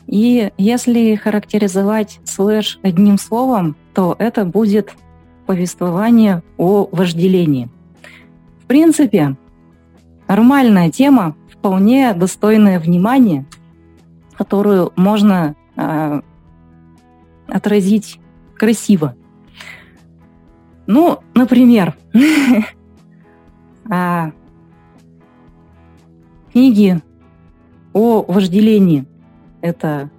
[0.07, 4.95] И если характеризовать слэш одним словом, то это будет
[5.47, 7.69] повествование о вожделении.
[8.63, 9.37] В принципе,
[10.27, 13.47] нормальная тема, вполне достойная внимания,
[14.37, 16.21] которую можно э,
[17.49, 18.19] отразить
[18.57, 19.15] красиво.
[20.87, 21.97] Ну, например,
[23.91, 24.33] а,
[26.59, 27.01] книги
[27.92, 29.07] о вожделении.
[29.61, 30.11] Это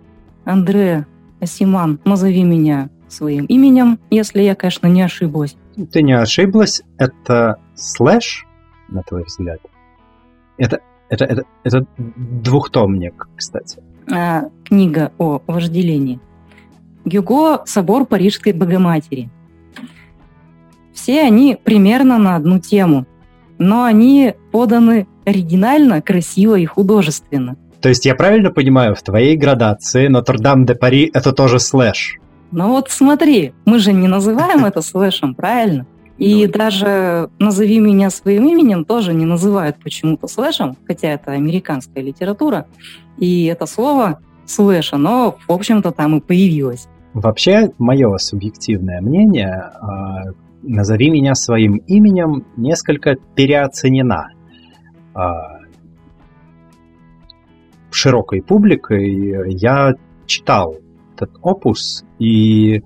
[0.46, 1.06] Андре
[1.42, 5.58] Асиман «Назови меня своим именем», если я, конечно, не ошиблась.
[5.92, 6.82] Ты не ошиблась.
[6.98, 8.48] Это слэш,
[8.88, 9.60] на твой взгляд?
[10.58, 13.84] Это, это, это, это двухтомник, кстати.
[14.10, 16.22] А, книга о вожделении.
[17.04, 19.30] Гюго «Собор Парижской Богоматери».
[20.94, 23.06] Все они примерно на одну тему,
[23.58, 27.56] но они поданы оригинально, красиво и художественно.
[27.82, 32.18] То есть я правильно понимаю, в твоей градации Нотр-Дам-де-Пари это тоже слэш?
[32.52, 35.86] Ну вот смотри, мы же не называем это слэшем, правильно?
[36.18, 42.04] И ну, даже «Назови меня своим именем» тоже не называют почему-то слэшем, хотя это американская
[42.04, 42.66] литература,
[43.18, 46.90] и это слово слэш, оно, в общем-то, там и появилось.
[47.14, 54.32] Вообще, мое субъективное мнение, а, «Назови меня своим именем» несколько переоценена
[57.92, 59.54] широкой публикой.
[59.56, 60.76] Я читал
[61.16, 62.82] этот опус, и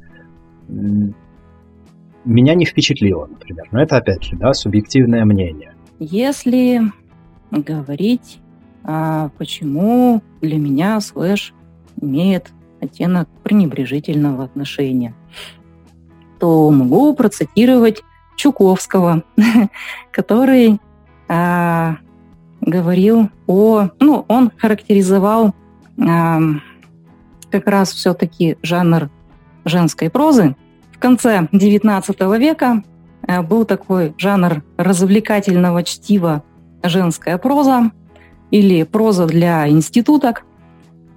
[2.26, 3.68] меня не впечатлило, например.
[3.72, 5.74] Но это, опять же, да, субъективное мнение.
[6.00, 6.82] Если
[7.52, 8.40] говорить,
[8.84, 11.54] а почему для меня слэш
[12.02, 15.14] имеет оттенок пренебрежительного отношения,
[16.40, 18.04] то могу процитировать
[18.36, 19.24] Чуковского,
[20.12, 20.80] который
[21.28, 21.98] а,
[22.66, 23.90] говорил о...
[24.00, 25.54] Ну, он характеризовал
[26.00, 26.40] а,
[27.52, 29.10] как раз все-таки жанр
[29.66, 30.56] женской прозы.
[30.92, 32.84] В конце XIX века
[33.28, 36.44] а, был такой жанр развлекательного чтива
[36.84, 37.92] женская проза
[38.52, 40.46] или проза для институток.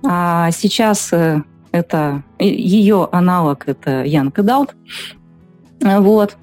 [0.05, 1.43] А сейчас э,
[1.73, 4.77] это ее аналог это Янка Даут.
[5.81, 6.37] Вот.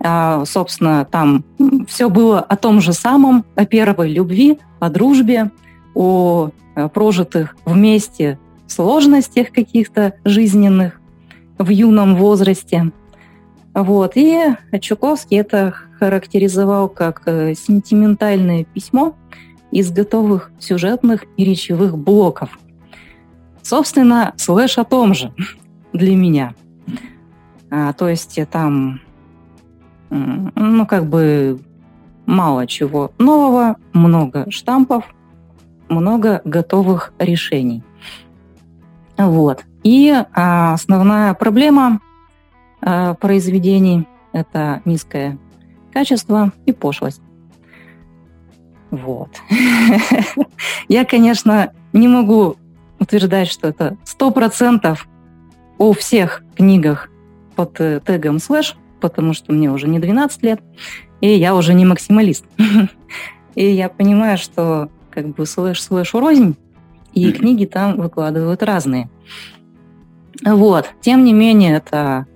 [0.00, 1.44] А, собственно, там
[1.88, 5.50] все было о том же самом, о первой любви, о дружбе,
[5.94, 11.00] о э, прожитых вместе сложностях каких-то жизненных
[11.58, 12.92] в юном возрасте.
[13.74, 14.12] Вот.
[14.14, 19.14] И Чуковский это характеризовал как э, сентиментальное письмо
[19.70, 22.58] из готовых сюжетных и речевых блоков.
[23.62, 25.32] Собственно, слэш о том же
[25.92, 26.54] для меня.
[27.70, 29.00] А, то есть там,
[30.10, 31.60] ну, как бы
[32.26, 35.04] мало чего нового, много штампов,
[35.88, 37.82] много готовых решений.
[39.16, 39.64] Вот.
[39.82, 42.00] И а, основная проблема
[42.80, 45.38] а, произведений– это низкое
[45.92, 47.22] качество и пошлость.
[48.90, 49.30] Вот.
[50.88, 52.56] Я, конечно, не могу
[52.98, 55.08] утверждать, что это сто процентов
[55.78, 57.08] о всех книгах
[57.54, 60.60] под э, тегом слэш, потому что мне уже не 12 лет,
[61.20, 62.44] и я уже не максималист.
[63.54, 66.56] И я понимаю, что как бы слэш слэшу рознь,
[67.12, 69.10] и книги там выкладывают разные.
[70.44, 70.90] Вот.
[71.00, 72.26] Тем не менее, это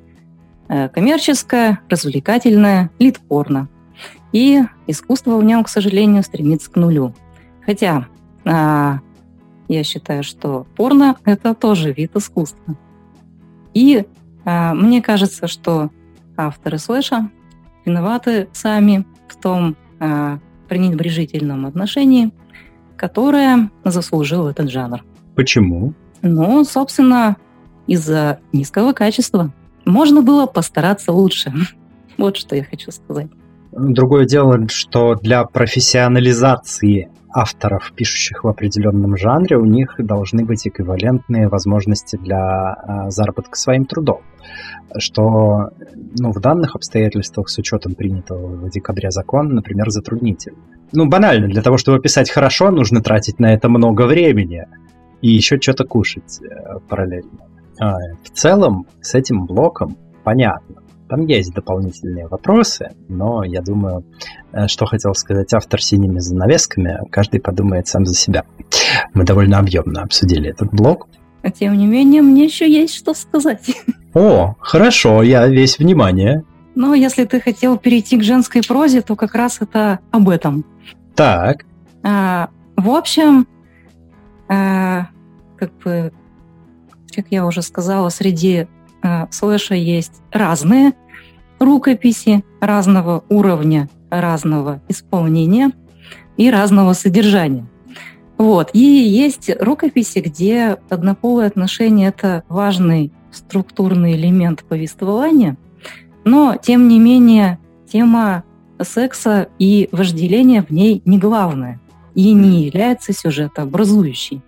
[0.68, 3.68] э, коммерческое, развлекательное, лит-порно.
[4.32, 7.14] И искусство в нем, к сожалению, стремится к нулю.
[7.64, 8.06] Хотя
[8.44, 8.98] а,
[9.68, 12.76] я считаю, что порно– это тоже вид искусства.
[13.74, 14.04] И
[14.44, 15.90] а, мне кажется, что
[16.36, 17.30] авторы слэша
[17.84, 22.32] виноваты сами в том а, пренебрежительном отношении,
[22.96, 25.04] которое заслужил этот жанр.
[25.34, 25.94] Почему?
[26.22, 27.36] Ну, собственно,
[27.86, 29.52] из-за низкого качества.
[29.84, 31.52] Можно было постараться лучше.
[32.18, 33.28] Вот что я хочу сказать.
[33.72, 41.48] Другое дело, что для профессионализации авторов, пишущих в определенном жанре, у них должны быть эквивалентные
[41.48, 44.20] возможности для э, заработка своим трудом.
[44.98, 45.70] Что
[46.18, 50.58] ну, в данных обстоятельствах, с учетом принятого в декабре закона, например, затруднительно.
[50.92, 54.66] Ну, банально, для того, чтобы писать хорошо, нужно тратить на это много времени
[55.22, 57.46] и еще что-то кушать э, параллельно.
[57.80, 60.81] А, в целом, с этим блоком понятно.
[61.12, 64.02] Там есть дополнительные вопросы, но я думаю,
[64.54, 68.46] э, что хотел сказать автор синими занавесками, каждый подумает сам за себя.
[69.12, 71.08] Мы довольно объемно обсудили этот блок.
[71.42, 73.76] А тем не менее, мне еще есть что сказать.
[74.14, 76.44] О, хорошо, я весь внимание.
[76.74, 80.64] Но если ты хотел перейти к женской прозе, то как раз это об этом.
[81.14, 81.66] Так.
[82.02, 83.46] А, в общем,
[84.48, 85.08] а,
[85.58, 86.10] как бы,
[87.14, 88.66] как я уже сказала, среди
[89.30, 90.92] слэша есть разные
[91.58, 95.72] рукописи разного уровня, разного исполнения
[96.36, 97.66] и разного содержания.
[98.38, 98.70] Вот.
[98.72, 105.56] И есть рукописи, где однополые отношения– это важный структурный элемент повествования,
[106.24, 107.58] но, тем не менее,
[107.90, 108.44] тема
[108.80, 111.80] секса и вожделения в ней не главная
[112.14, 114.42] и не является сюжетообразующей.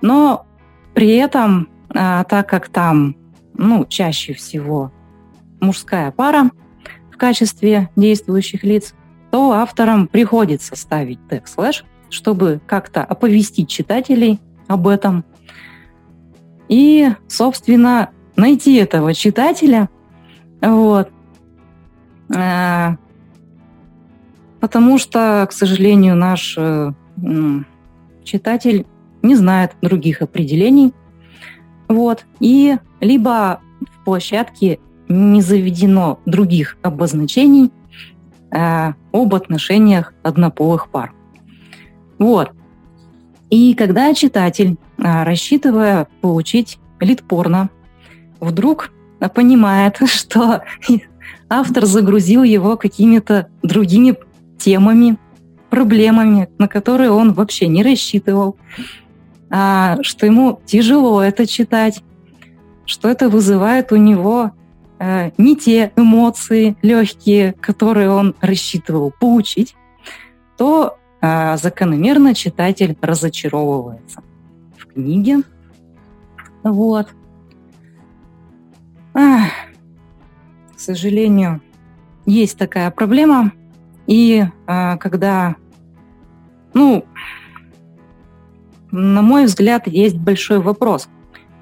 [0.00, 0.46] Но
[0.94, 3.16] при этом, а, так как там
[3.56, 4.92] ну, чаще всего
[5.60, 6.50] мужская пара
[7.10, 8.94] в качестве действующих лиц,
[9.30, 15.24] то авторам приходится ставить тег слэш, чтобы как-то оповестить читателей об этом.
[16.68, 19.88] И, собственно, найти этого читателя,
[20.60, 21.10] вот,
[22.34, 22.96] э,
[24.60, 26.92] потому что, к сожалению, наш э,
[28.24, 28.86] читатель
[29.22, 30.92] не знает других определений,
[31.88, 34.78] вот, и либо в площадке
[35.08, 37.70] не заведено других обозначений
[38.50, 41.12] э, об отношениях однополых пар.
[42.18, 42.52] Вот.
[43.50, 47.68] И когда читатель, э, рассчитывая получить лид-порно,
[48.40, 48.90] вдруг
[49.34, 50.62] понимает, что
[51.48, 54.16] автор загрузил его какими-то другими
[54.58, 55.18] темами,
[55.70, 58.56] проблемами, на которые он вообще не рассчитывал,
[60.02, 62.02] что ему тяжело это читать,
[62.86, 64.52] что это вызывает у него
[64.98, 69.76] Э, не те эмоции легкие, которые он рассчитывал получить,
[70.56, 74.22] то э, закономерно читатель разочаровывается
[74.78, 75.42] в книге.
[76.62, 77.08] Вот.
[79.14, 79.50] Ах,
[80.74, 81.60] к сожалению,
[82.24, 83.52] есть такая проблема.
[84.06, 85.56] И э, когда,
[86.72, 87.04] ну,
[88.94, 91.08] на мой взгляд, есть большой вопрос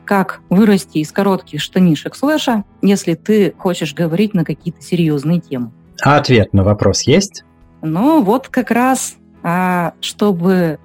[0.05, 5.71] как вырасти из коротких штанишек слэша, если ты хочешь говорить на какие-то серьезные темы.
[6.03, 7.45] А ответ на вопрос есть?
[7.81, 10.79] Ну, вот как раз, а, чтобы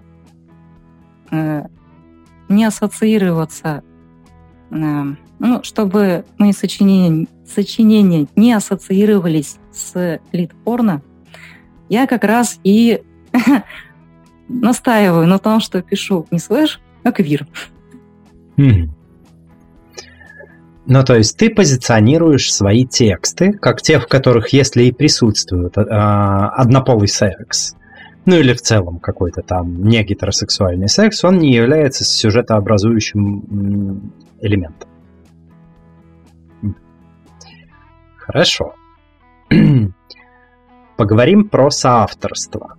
[1.32, 1.64] э,
[2.48, 3.84] не ассоциироваться,
[4.70, 4.76] э,
[5.39, 11.02] ну, чтобы мои сочинения, сочинения не ассоциировались с лид-порно,
[11.89, 13.04] я как раз и
[14.50, 17.48] настаиваю на том, что пишу не слэш, а квир.
[18.58, 18.89] Mm.
[20.89, 25.82] Ну, то есть ты позиционируешь свои тексты, как те, в которых, если и присутствует э,
[25.82, 27.76] однополый секс,
[28.26, 34.89] ну или в целом какой-то там не гетеросексуальный секс, он не является сюжетообразующим элементом.
[38.18, 38.74] Хорошо.
[40.98, 42.78] Поговорим про соавторство.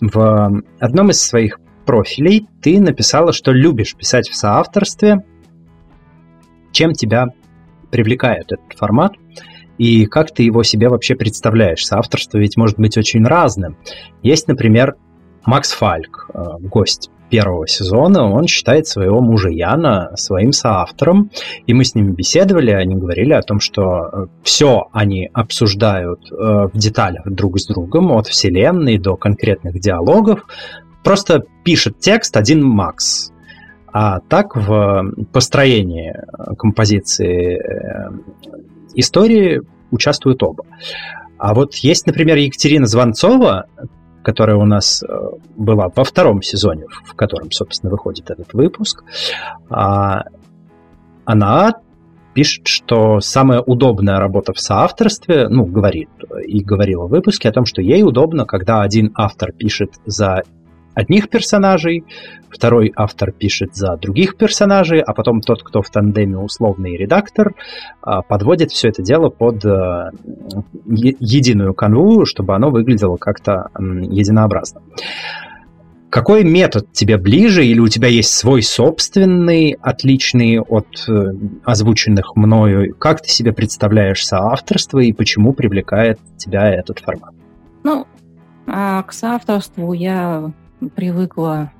[0.00, 5.18] В одном из своих профилей ты написала, что любишь писать в соавторстве.
[6.72, 7.26] Чем тебя
[7.90, 9.12] привлекает этот формат?
[9.78, 11.86] И как ты его себе вообще представляешь?
[11.86, 13.76] Соавторство ведь может быть очень разным.
[14.22, 14.96] Есть, например,
[15.46, 21.30] Макс Фальк, э, гость первого сезона, он считает своего мужа Яна своим соавтором,
[21.66, 26.34] и мы с ними беседовали, они говорили о том, что э, все они обсуждают э,
[26.34, 30.46] в деталях друг с другом, от вселенной до конкретных диалогов,
[31.02, 33.32] просто пишет текст один Макс.
[33.92, 36.14] А так в построении
[36.56, 37.58] композиции
[38.94, 40.64] истории участвуют оба.
[41.38, 43.66] А вот есть, например, Екатерина Звонцова,
[44.22, 45.06] которая у нас э,
[45.56, 49.04] была во втором сезоне, в котором, собственно, выходит этот выпуск,
[49.68, 50.24] а,
[51.24, 51.74] она
[52.34, 56.10] пишет, что самая удобная работа в соавторстве, ну, говорит
[56.46, 60.42] и говорила в выпуске о том, что ей удобно, когда один автор пишет за
[60.94, 62.04] одних персонажей,
[62.48, 67.54] второй автор пишет за других персонажей, а потом тот, кто в тандеме условный редактор,
[68.02, 70.10] а, подводит все это дело под э,
[70.86, 74.82] единую канву, чтобы оно выглядело как-то единообразно.
[76.10, 81.32] Какой метод тебе ближе, или у тебя есть свой собственный, отличный от э,
[81.64, 82.96] озвученных мною?
[82.96, 87.32] Как ты себе представляешь соавторство и почему привлекает тебя этот формат?
[87.84, 88.08] Ну,
[88.66, 90.52] а к соавторству я
[90.94, 91.72] привыкла,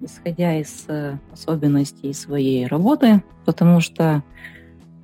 [0.00, 4.22] исходя из э, особенностей своей работы, потому что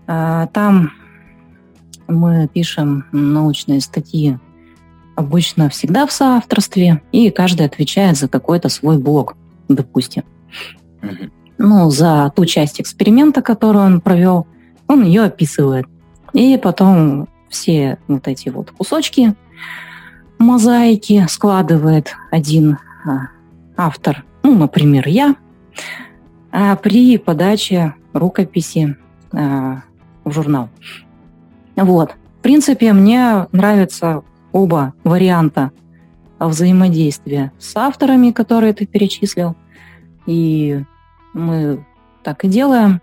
[0.07, 0.91] э, там
[2.07, 4.39] мы пишем научные статьи
[5.17, 9.37] обычно всегда в соавторстве, и каждый отвечает за какой-то свой блок,
[9.69, 10.25] допустим.
[11.03, 11.31] Mm-hmm.
[11.59, 14.47] Ну, за ту часть эксперимента, которую он провел,
[14.87, 15.87] он ее описывает.
[16.33, 19.35] И потом все вот эти вот кусочки
[20.39, 22.79] мозаики складывает один
[23.77, 25.37] автор, ну, например, я,
[26.53, 28.97] а, при подаче рукописи
[29.33, 29.83] а,
[30.25, 30.69] в журнал.
[31.77, 32.15] Вот.
[32.39, 34.23] В принципе, мне нравятся
[34.53, 35.71] оба варианта
[36.39, 39.57] взаимодействия с авторами, которые ты перечислил.
[40.27, 40.83] И
[41.33, 41.85] мы
[42.23, 43.01] так и делаем.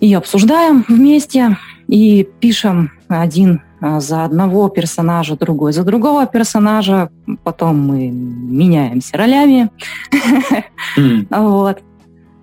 [0.00, 7.10] И обсуждаем вместе, и пишем один а, за одного персонажа, другой за другого персонажа.
[7.44, 9.70] Потом мы меняемся ролями.
[11.30, 11.82] Вот.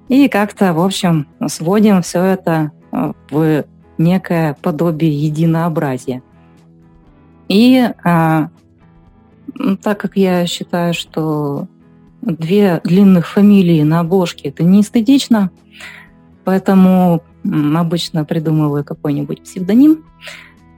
[0.08, 3.66] И как-то, в общем, сводим все это а, в
[3.98, 6.24] некое подобие единообразия.
[7.50, 8.50] И а,
[9.82, 11.68] так как я считаю, что
[12.22, 15.52] две длинных фамилии на обложке это не эстетично,
[16.44, 17.24] поэтому
[17.76, 20.06] обычно придумываю какой-нибудь псевдоним.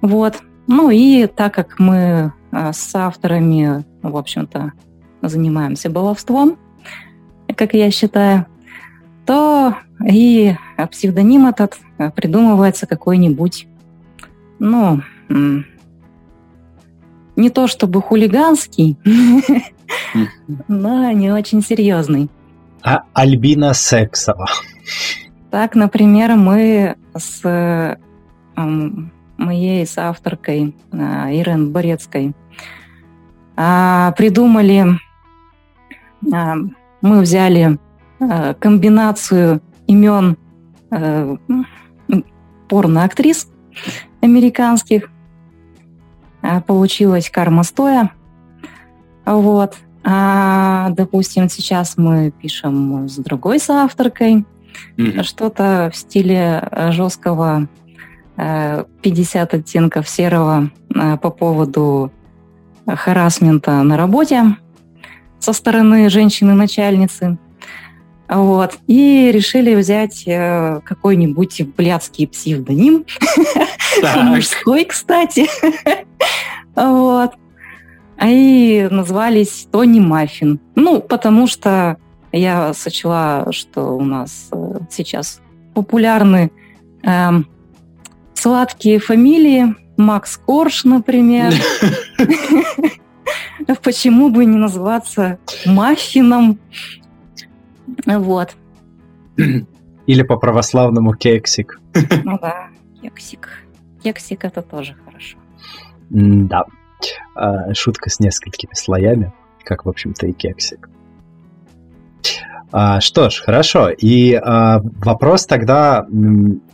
[0.02, 0.42] Вот.
[0.72, 4.74] Ну и так как мы а, с авторами, в общем-то,
[5.24, 6.60] занимаемся баловством,
[7.56, 8.46] как я считаю,
[9.26, 9.76] то
[10.08, 10.56] и
[10.92, 11.80] псевдоним этот
[12.16, 13.68] придумывается какой-нибудь,
[14.60, 15.02] ну,
[17.36, 18.96] не то чтобы хулиганский,
[20.68, 22.30] но не очень серьезный.
[22.84, 24.46] А Альбина Сексова.
[25.50, 27.98] Так, например, мы с
[29.40, 32.34] моей соавторкой а, Ирен Борецкой
[33.56, 35.00] а, придумали,
[36.32, 36.56] а,
[37.02, 37.80] мы взяли
[38.60, 40.36] комбинацию имен
[42.68, 43.48] порноактрис
[44.20, 45.10] американских.
[46.68, 48.12] Получилась карма стоя.
[49.26, 49.78] Вот.
[50.04, 54.46] А, допустим, сейчас мы пишем с другой соавторкой
[54.98, 55.24] mm-hmm.
[55.24, 57.70] что-то в стиле жесткого
[58.40, 62.12] 50 оттенков серого э, по поводу
[62.88, 64.56] харасмента на работе
[65.40, 67.38] со стороны женщины-начальницы.
[68.30, 68.78] Вот.
[68.88, 73.06] И решили взять э, какой-нибудь блядский псевдоним.
[74.24, 75.48] Мужской, кстати.
[76.76, 77.34] Вот.
[78.24, 80.60] И назвались Тони Маффин.
[80.76, 81.98] Ну, потому что
[82.32, 85.42] я сочла, что у нас э, сейчас
[85.74, 86.52] популярны
[87.04, 87.48] эм,
[88.40, 89.76] сладкие фамилии.
[89.98, 91.54] Макс Корж, например.
[93.84, 96.58] Почему бы не называться Маффином?
[98.06, 98.56] Вот.
[100.08, 101.80] Или по православному кексик.
[102.24, 102.70] Ну да,
[103.02, 103.50] кексик.
[104.02, 105.38] Кексик это тоже хорошо.
[106.10, 106.64] Да.
[107.36, 109.34] А, шутка с несколькими слоями,
[109.64, 110.90] как, в общем-то, и кексик.
[112.72, 113.90] А, что ж, хорошо.
[113.90, 116.06] И а, вопрос тогда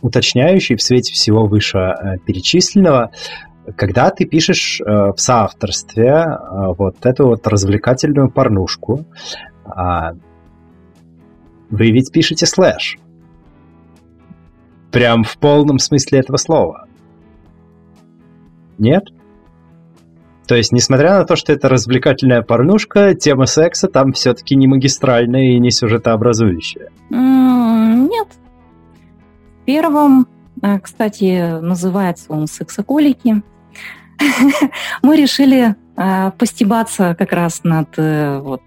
[0.02, 3.12] уточняющий в свете всего выше а, перечисленного.
[3.76, 9.06] Когда ты пишешь а, в соавторстве а, вот эту вот развлекательную порнушку,
[9.64, 10.12] а,
[11.70, 12.98] вы ведь пишете слэш.
[14.92, 16.86] Прям в полном смысле этого слова.
[18.78, 19.04] Нет?
[20.46, 25.52] То есть, несмотря на то, что это развлекательная порнушка, тема секса там все-таки не магистральная
[25.52, 26.90] и не сюжетообразующая.
[27.10, 28.28] Нет.
[29.62, 30.28] В первом,
[30.62, 33.42] э, кстати, называется он «Сексоколики».
[35.02, 38.62] Мы решили э, постебаться как раз над э, вот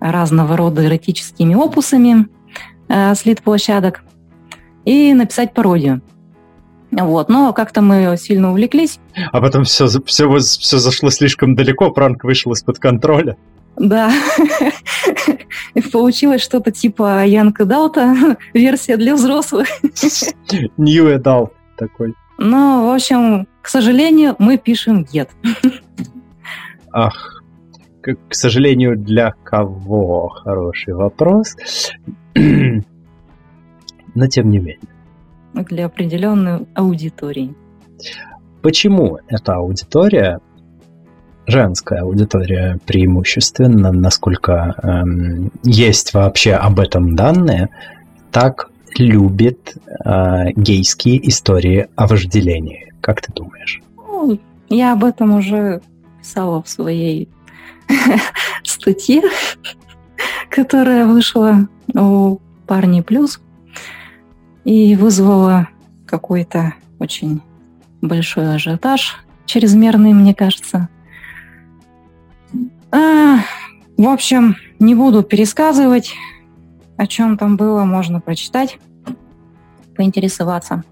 [0.00, 2.28] разного рода эротическими опусами
[2.88, 4.04] с лид-площадок
[4.84, 6.02] и написать пародию.
[6.90, 8.98] Вот, но как-то мы сильно увлеклись.
[9.32, 13.36] А потом все, все, все зашло слишком далеко, пранк вышел из-под контроля.
[13.76, 14.10] Да.
[15.92, 19.68] Получилось что-то типа Янка Далта, версия для взрослых.
[20.76, 22.14] New Adult такой.
[22.38, 25.28] Ну, в общем, к сожалению, мы пишем get.
[26.92, 27.42] Ах,
[28.00, 30.28] к, к сожалению, для кого?
[30.28, 31.54] Хороший вопрос.
[32.34, 34.78] Но тем не менее
[35.54, 37.54] для определенной аудитории.
[38.62, 40.40] Почему эта аудитория,
[41.46, 47.70] женская аудитория преимущественно, насколько эм, есть вообще об этом данные,
[48.30, 52.92] так любит э, гейские истории о вожделении?
[53.00, 53.80] Как ты думаешь?
[53.96, 54.38] Ну,
[54.68, 55.80] я об этом уже
[56.20, 57.28] писала в своей
[58.64, 59.22] статье,
[60.50, 63.40] которая вышла у Парни Плюс
[64.68, 65.68] и вызвала
[66.04, 67.40] какой-то очень
[68.02, 69.16] большой ажиотаж,
[69.46, 70.90] чрезмерный, мне кажется.
[72.92, 73.38] А,
[73.96, 76.14] в общем, не буду пересказывать,
[76.98, 78.78] о чем там было, можно прочитать,
[79.96, 80.84] поинтересоваться.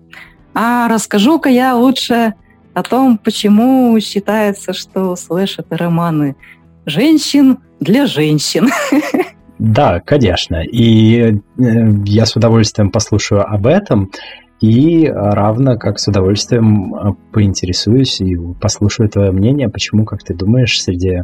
[0.54, 2.32] А расскажу-ка я лучше
[2.72, 6.34] о том, почему считается, что слэш это романы
[6.86, 8.70] женщин для женщин.
[9.58, 10.62] Да, конечно.
[10.62, 11.40] И э,
[12.04, 14.10] я с удовольствием послушаю об этом.
[14.60, 20.80] И равно как с удовольствием э, поинтересуюсь и послушаю твое мнение, почему, как ты думаешь,
[20.80, 21.22] среди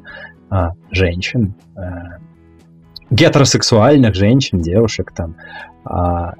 [0.53, 2.18] а, женщин, а,
[3.09, 5.35] гетеросексуальных женщин, девушек там,
[5.83, 6.35] а,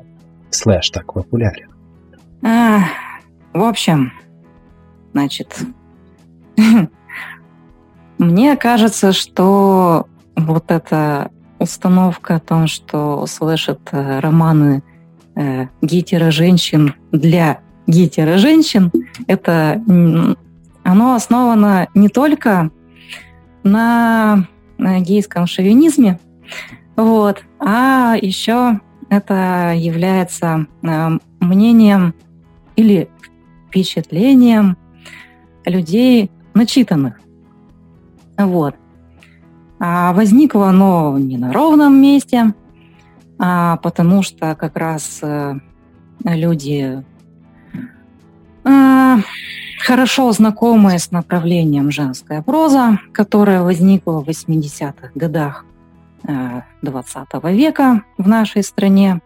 [0.51, 1.70] слэш так популярен.
[2.45, 2.80] А,
[3.55, 4.12] в общем,
[5.14, 5.61] значит,
[8.18, 11.30] мне кажется, что вот это
[11.62, 14.82] установка о том, что слышат э, романы
[15.34, 18.90] э, гетеро-женщин для гетеро-женщин,
[19.26, 19.82] это
[20.84, 22.70] оно основано не только
[23.62, 24.46] на,
[24.78, 26.18] гейском шовинизме,
[26.96, 32.14] вот, а еще это является э, мнением
[32.76, 33.08] или
[33.68, 34.76] впечатлением
[35.64, 37.20] людей начитанных.
[38.38, 38.74] Вот.
[39.85, 42.55] А возникло оно не на ровном месте,
[43.37, 45.55] а потому что как раз э,
[46.22, 47.03] люди
[48.62, 49.16] э,
[49.80, 55.64] хорошо знакомые с направлением женская проза, которая возникла в 80-х годах
[56.22, 59.20] 20 э, века в нашей стране.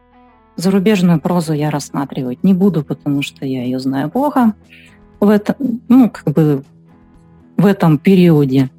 [0.56, 4.54] Зарубежную прозу я рассматривать не буду, потому что я ее знаю плохо.
[5.20, 5.56] В этом,
[5.90, 6.64] ну, как бы
[7.58, 8.70] в этом периоде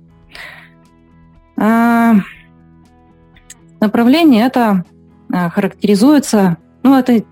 [3.80, 4.86] направление это
[5.32, 7.24] а, характеризуется, ну, это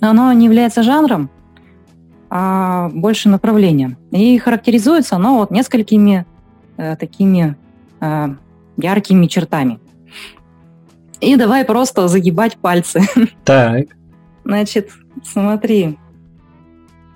[0.00, 1.30] оно не является жанром,
[2.28, 3.96] а больше направлением.
[4.10, 6.26] И характеризуется оно вот несколькими
[6.76, 7.56] э, такими
[8.00, 8.28] э,
[8.76, 9.80] яркими чертами.
[11.20, 13.02] И давай просто загибать пальцы.
[13.44, 13.86] Так.
[14.44, 14.90] Значит,
[15.24, 15.98] смотри.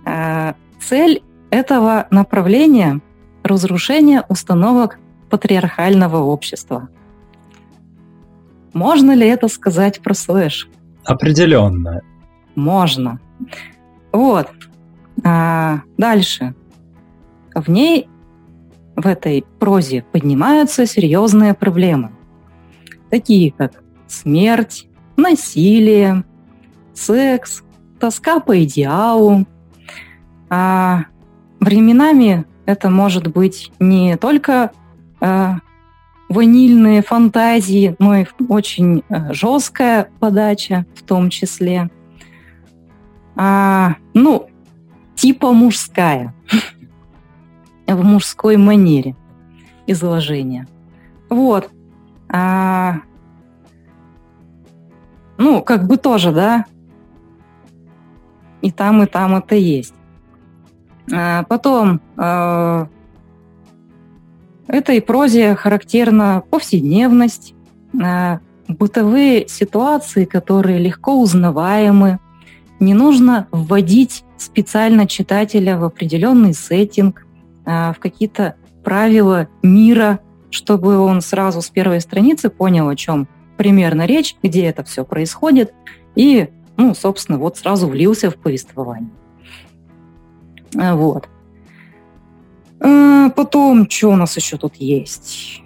[0.04, 3.00] Э, цель этого направления–
[3.44, 4.98] разрушение установок
[5.34, 6.88] патриархального общества.
[8.72, 10.68] Можно ли это сказать про слэш?
[11.04, 12.02] Определенно.
[12.54, 13.18] Можно.
[14.12, 14.48] Вот.
[15.24, 16.54] А, дальше.
[17.52, 18.08] В ней,
[18.94, 22.12] в этой прозе, поднимаются серьезные проблемы.
[23.10, 26.22] Такие как смерть, насилие,
[26.94, 27.64] секс,
[27.98, 29.46] тоска по идеалу.
[30.48, 31.06] А
[31.58, 34.70] временами это может быть не только
[35.20, 35.54] Э,
[36.28, 41.90] ванильные фантазии, но и очень э, жесткая подача в том числе.
[43.36, 44.48] А, ну,
[45.14, 46.34] типа мужская,
[47.86, 49.16] в мужской манере
[49.86, 50.66] изложения.
[51.28, 51.70] Вот.
[52.28, 52.96] А,
[55.36, 56.64] ну, как бы тоже, да,
[58.62, 59.94] и там, и там это есть.
[61.12, 62.86] А потом, э,
[64.66, 67.54] этой прозе характерна повседневность,
[68.00, 68.38] э,
[68.68, 72.18] бытовые ситуации, которые легко узнаваемы.
[72.80, 77.26] Не нужно вводить специально читателя в определенный сеттинг,
[77.66, 84.06] э, в какие-то правила мира, чтобы он сразу с первой страницы понял, о чем примерно
[84.06, 85.72] речь, где это все происходит,
[86.16, 89.10] и, ну, собственно, вот сразу влился в повествование.
[90.76, 91.28] А, вот.
[92.84, 95.62] А, потом, что у нас еще тут есть?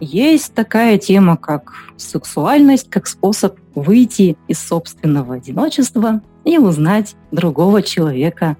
[0.00, 8.56] Есть такая тема, как сексуальность, как способ выйти из собственного одиночества и узнать другого человека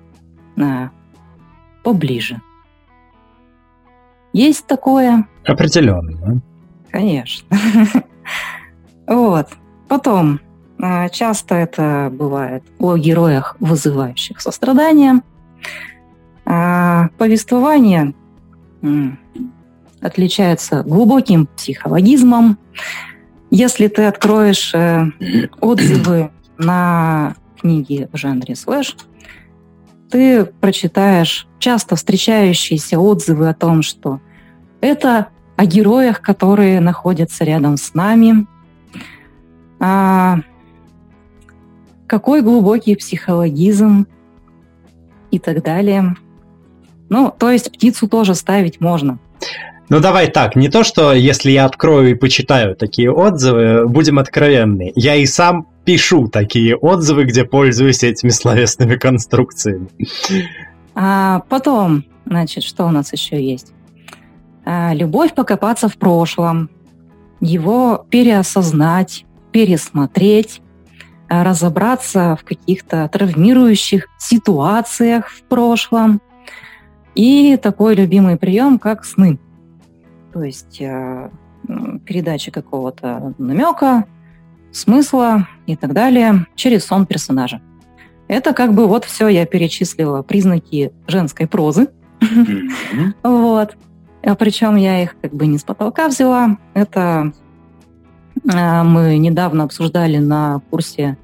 [0.61, 0.91] а,
[1.83, 2.41] поближе.
[4.35, 5.26] Есть такое?
[5.45, 6.43] Определенно.
[6.91, 7.49] Конечно.
[9.05, 9.49] Вот.
[9.89, 10.39] Потом,
[10.80, 15.22] а, часто это бывает о героях, вызывающих сострадание.
[16.45, 18.14] А, повествование
[20.01, 22.59] отличается глубоким психологизмом.
[23.51, 25.05] Если ты откроешь э,
[25.61, 28.97] отзывы на книги в жанре слэш,
[30.11, 34.20] ты прочитаешь часто встречающиеся отзывы о том, что
[34.80, 38.47] это о героях, которые находятся рядом с нами.
[39.78, 40.38] А,
[42.07, 44.07] какой глубокий психологизм
[45.30, 46.16] и так далее.
[47.13, 49.19] Ну, то есть птицу тоже ставить можно.
[49.91, 54.93] Ну давай так, не то, что если я открою и почитаю такие отзывы, будем откровенны.
[54.95, 59.89] Я и сам пишу такие отзывы, где пользуюсь этими словесными конструкциями.
[60.95, 63.75] А потом, значит, что у нас еще есть?
[64.65, 66.71] А, любовь покопаться в прошлом,
[67.41, 70.63] его переосознать, пересмотреть,
[71.29, 76.23] а, разобраться в каких-то травмирующих ситуациях в прошлом.
[77.15, 79.39] И такой любимый прием, как сны.
[80.33, 81.31] То есть э,
[82.07, 84.07] передача какого-то намека,
[84.73, 87.61] смысла и так далее через сон персонажа.
[88.29, 91.89] Это как бы вот все я перечислила признаки женской прозы.
[93.23, 93.77] Вот.
[94.25, 96.57] А причем я их как бы не с потолка взяла.
[96.75, 97.33] Это
[98.51, 101.19] э, мы недавно обсуждали на курсе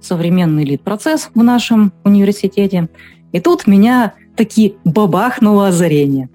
[0.00, 2.88] современный лид-процесс в нашем университете.
[3.32, 6.28] И тут меня таки бабахнуло озарение.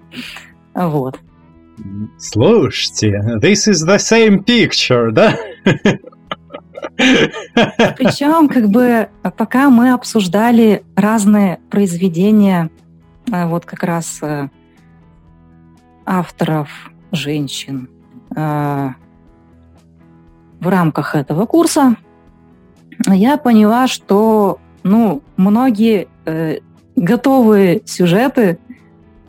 [0.74, 1.18] Вот.
[2.18, 5.36] Слушайте, this is the same picture, да?
[6.96, 12.70] Причем, как бы, пока мы обсуждали разные произведения,
[13.30, 14.48] э, вот как раз э,
[16.04, 16.68] авторов
[17.12, 17.88] женщин
[18.34, 18.88] э,
[20.60, 21.96] в рамках этого курса,
[23.06, 26.58] я поняла, что ну, многие э,
[26.98, 28.58] готовые сюжеты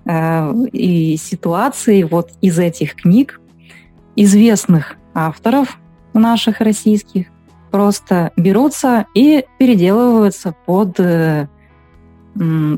[0.05, 3.39] э, и ситуации вот из этих книг
[4.15, 5.77] известных авторов
[6.13, 7.27] наших российских
[7.71, 11.47] просто берутся и переделываются под э,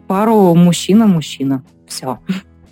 [0.07, 1.63] пару мужчина-мужчина.
[1.87, 2.19] Все.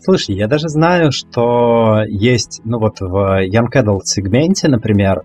[0.01, 5.23] Слушай, я даже знаю, что есть, ну вот в Young Adult сегменте, например,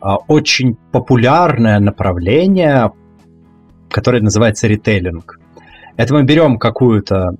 [0.00, 2.92] а, очень популярное направление,
[3.90, 5.38] которое называется ритейлинг.
[5.96, 7.36] Это мы берем какую-то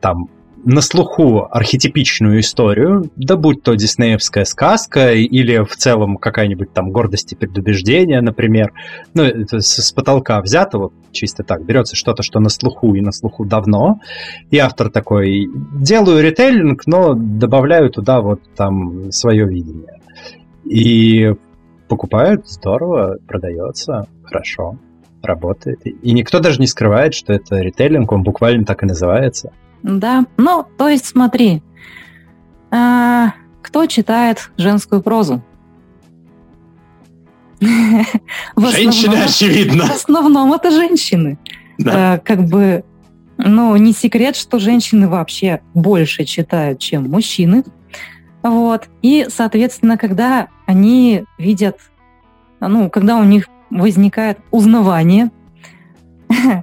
[0.00, 0.28] там
[0.64, 7.32] на слуху архетипичную историю, да будь то диснеевская сказка или в целом какая-нибудь там гордость
[7.32, 8.72] и предубеждение, например.
[9.14, 13.12] Ну, это с, потолка взято, вот чисто так, берется что-то, что на слуху и на
[13.12, 14.00] слуху давно,
[14.50, 20.00] и автор такой, делаю ритейлинг, но добавляю туда вот там свое видение.
[20.64, 21.34] И
[21.88, 24.76] покупают, здорово, продается, хорошо,
[25.28, 25.86] работает.
[25.86, 29.52] И никто даже не скрывает, что это ритейлинг, он буквально так и называется.
[29.82, 31.62] Да, ну, то есть смотри,
[32.70, 35.42] а, кто читает женскую прозу?
[37.60, 39.86] Женщины, очевидно.
[39.86, 41.38] В основном это женщины.
[41.78, 42.14] Да.
[42.14, 42.84] А, как бы,
[43.36, 47.64] ну, не секрет, что женщины вообще больше читают, чем мужчины.
[48.42, 48.88] Вот.
[49.02, 51.78] И, соответственно, когда они видят,
[52.60, 55.30] ну, когда у них возникает узнавание,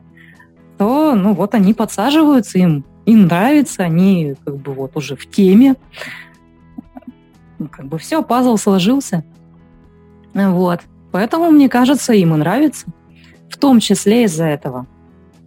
[0.77, 5.75] то, ну, вот они подсаживаются, им им нравится, они как бы вот уже в теме.
[7.59, 9.23] Ну, как бы все, пазл сложился.
[10.33, 10.81] Вот.
[11.11, 12.87] Поэтому, мне кажется, им и нравится.
[13.49, 14.87] В том числе из-за этого.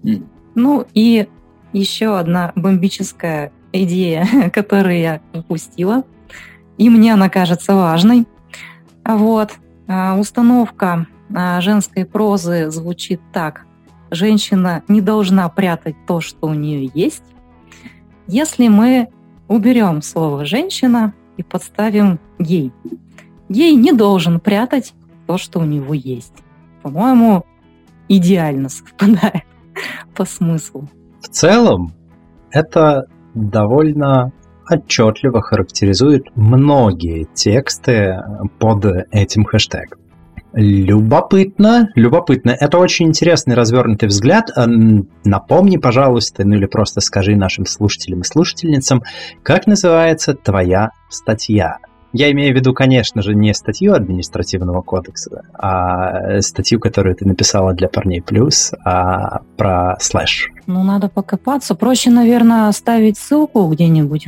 [0.03, 0.27] Mm.
[0.55, 1.29] Ну и
[1.73, 6.05] еще одна бомбическая идея, которую я упустила.
[6.79, 8.27] И мне она кажется важной.
[9.05, 9.53] Вот.
[9.89, 13.67] А, установка женской прозы звучит так.
[14.11, 17.25] Женщина не должна прятать то, что у нее есть.
[18.27, 19.09] Если мы
[19.49, 22.73] уберем слово «женщина» и подставим «гей»,
[23.49, 24.95] гей не должен прятать
[25.27, 26.35] то, что у него есть.
[26.83, 27.45] По-моему,
[28.09, 29.45] идеально совпадает
[30.15, 30.89] по смыслу.
[31.21, 31.93] В целом,
[32.51, 34.33] это довольно
[34.71, 38.19] отчетливо характеризует многие тексты
[38.59, 39.99] под этим хэштегом.
[40.55, 42.51] Любопытно, любопытно.
[42.51, 44.51] Это очень интересный развернутый взгляд.
[45.25, 49.03] Напомни, пожалуйста, ну или просто скажи нашим слушателям и слушательницам,
[49.43, 51.79] как называется твоя статья.
[52.15, 57.75] Я имею в виду, конечно же, не статью административного кодекса, а статью, которую ты написала
[57.75, 60.49] для парней плюс, а про слэш.
[60.67, 61.75] Ну, надо покопаться.
[61.75, 64.27] Проще, наверное, оставить ссылку где-нибудь.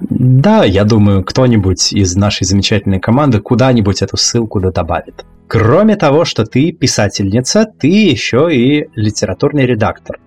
[0.00, 5.24] Да, я думаю, кто-нибудь из нашей замечательной команды куда-нибудь эту ссылку да добавит.
[5.48, 10.18] Кроме того, что ты писательница, ты еще и литературный редактор.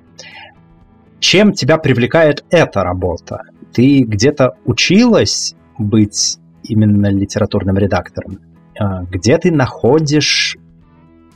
[1.19, 3.43] Чем тебя привлекает эта работа?
[3.73, 8.39] Ты где-то училась быть именно литературным редактором,
[8.79, 10.57] а, где ты находишь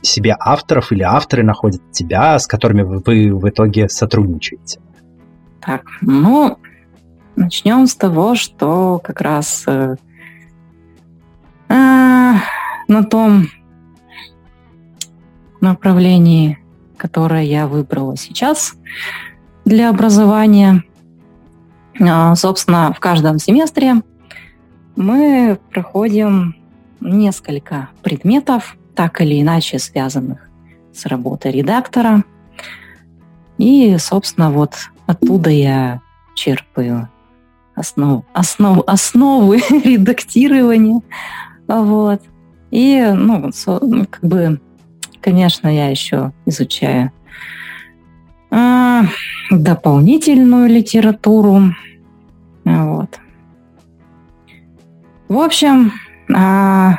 [0.00, 4.80] себе авторов или авторы находят тебя, с которыми вы в итоге сотрудничаете?
[5.60, 6.58] Так, ну,
[7.36, 9.96] начнем с того, что как раз э,
[11.68, 11.74] э,
[12.88, 13.46] на том
[15.64, 16.58] направлении,
[16.96, 18.74] которое я выбрала сейчас
[19.64, 20.84] для образования,
[21.98, 24.02] э, собственно, в каждом семестре
[24.96, 26.54] мы проходим
[27.00, 30.48] несколько предметов, так или иначе связанных
[30.92, 32.22] с работой редактора.
[33.58, 34.74] И, собственно, вот
[35.06, 36.00] оттуда я
[36.34, 37.08] черпаю
[37.74, 41.00] основ, основ, основы редактирования.
[41.66, 42.22] Вот.
[42.70, 44.60] И, ну, ну, как бы,
[45.24, 47.10] конечно, я еще изучаю
[48.50, 49.00] э,
[49.50, 51.74] дополнительную литературу.
[52.66, 53.18] Вот.
[55.28, 55.92] В общем,
[56.34, 56.98] а,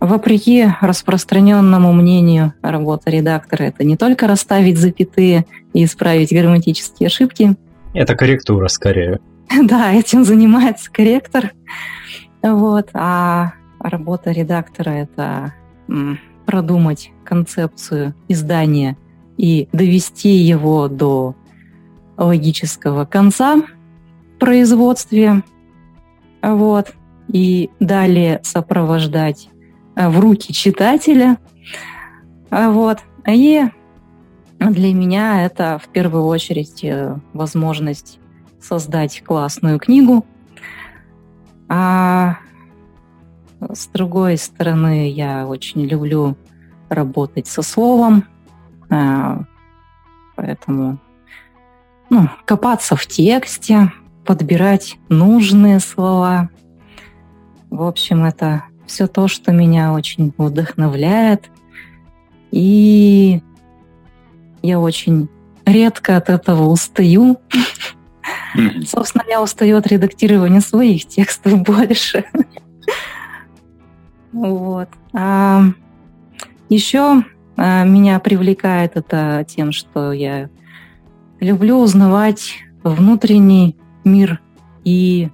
[0.00, 7.56] вопреки распространенному мнению, работа редактора это не только расставить запятые и исправить грамматические ошибки.
[7.94, 9.18] Это корректура скорее.
[9.62, 11.52] Да, этим занимается корректор.
[12.42, 12.90] Вот.
[12.92, 15.54] А работа редактора это
[16.46, 18.96] продумать концепцию издания
[19.36, 21.34] и довести его до
[22.16, 25.42] логического конца в производстве,
[26.42, 26.92] вот,
[27.28, 29.48] и далее сопровождать
[29.96, 31.38] э, в руки читателя,
[32.50, 33.64] э, вот, и
[34.58, 38.18] для меня это в первую очередь э, возможность
[38.60, 40.24] создать классную книгу,
[41.68, 42.38] а
[43.72, 46.36] с другой стороны, я очень люблю
[46.88, 48.24] работать со словом,
[50.36, 50.98] поэтому
[52.10, 53.90] ну, копаться в тексте,
[54.26, 56.50] подбирать нужные слова.
[57.70, 61.50] В общем, это все то, что меня очень вдохновляет.
[62.50, 63.40] И
[64.60, 65.30] я очень
[65.64, 67.40] редко от этого устаю.
[68.86, 72.26] Собственно, я устаю от редактирования своих текстов больше.
[74.32, 74.88] Вот.
[75.12, 75.62] А
[76.68, 77.22] еще
[77.56, 80.48] а, меня привлекает это тем, что я
[81.40, 84.40] люблю узнавать внутренний мир
[84.84, 85.28] и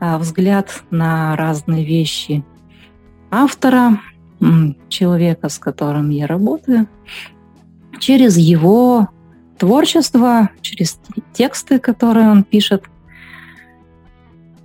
[0.00, 2.44] а, взгляд на разные вещи
[3.30, 4.00] автора,
[4.88, 6.88] человека, с которым я работаю,
[8.00, 9.08] через его
[9.56, 10.98] творчество, через
[11.32, 12.84] тексты, которые он пишет.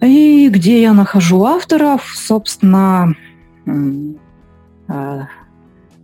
[0.02, 3.16] И где я нахожу авторов, собственно,
[4.88, 5.28] на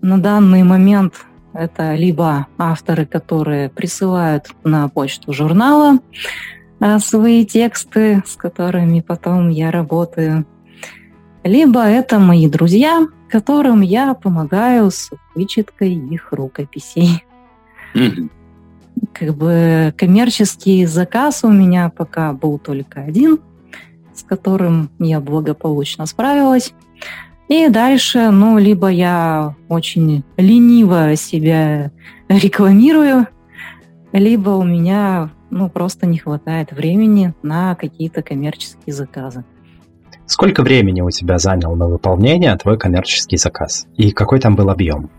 [0.01, 5.99] данный момент это либо авторы, которые присылают на почту журнала,
[6.80, 10.45] а, свои тексты, с которыми потом я работаю.
[11.43, 17.24] Либо это мои друзья, которым я помогаю с вычеткой их рукописей.
[17.93, 18.30] Mm-hmm.
[19.14, 23.39] Как бы коммерческий заказ у меня пока был только один,
[24.14, 26.74] с которым я благополучно справилась.
[27.49, 31.91] И дальше, ну, либо я очень лениво себя
[32.29, 33.27] рекламирую,
[34.11, 39.43] либо у меня ну, просто не хватает времени на какие-то коммерческие заказы.
[40.25, 43.87] Сколько времени у тебя занял на выполнение твой коммерческий заказ?
[43.97, 45.09] И какой там был объем?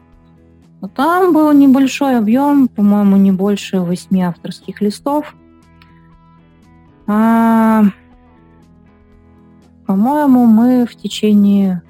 [0.81, 5.35] Ну, там был небольшой объем, по-моему, не больше восьми авторских листов.
[7.07, 7.85] А,
[9.87, 11.83] по-моему, мы в течение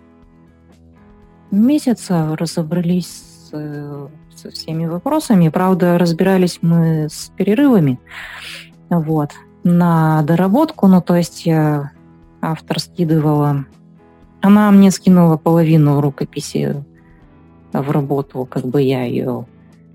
[1.57, 5.49] месяца разобрались с, э, со всеми вопросами.
[5.49, 7.99] Правда, разбирались мы с перерывами.
[8.91, 9.31] Вот.
[9.63, 11.93] На доработку, ну, то есть я
[12.43, 13.65] автор скидывала.
[14.43, 16.85] Она мне скинула половину рукописи
[17.73, 19.47] в работу, как бы я ее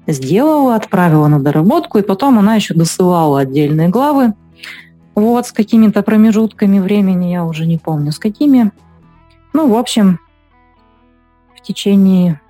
[0.07, 4.33] сделала, отправила на доработку, и потом она еще досылала отдельные главы.
[5.15, 8.71] Вот, с какими-то промежутками времени, я уже не помню, с какими.
[9.53, 10.19] Ну, в общем,
[11.69, 12.41] течение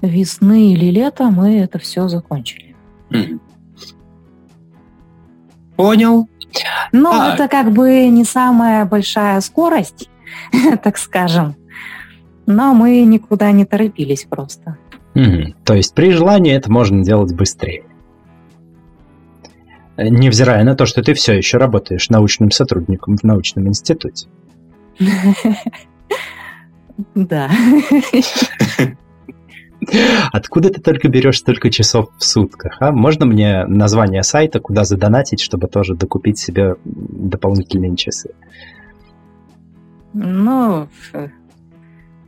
[0.00, 2.74] весны или лета мы это все закончили.
[5.76, 6.28] Понял.
[6.92, 7.34] Ну, а...
[7.34, 10.08] это как бы не самая большая скорость,
[10.82, 11.56] так скажем.
[12.46, 14.78] Но мы никуда не торопились просто.
[15.14, 15.54] Угу.
[15.64, 17.84] То есть при желании это можно делать быстрее.
[19.98, 24.26] Невзирая на то, что ты все еще работаешь научным сотрудником в научном институте.
[27.14, 27.50] Да.
[30.32, 32.76] Откуда ты только берешь столько часов в сутках?
[32.80, 32.92] А?
[32.92, 38.30] Можно мне название сайта, куда задонатить, чтобы тоже докупить себе дополнительные часы?
[40.12, 40.88] Ну,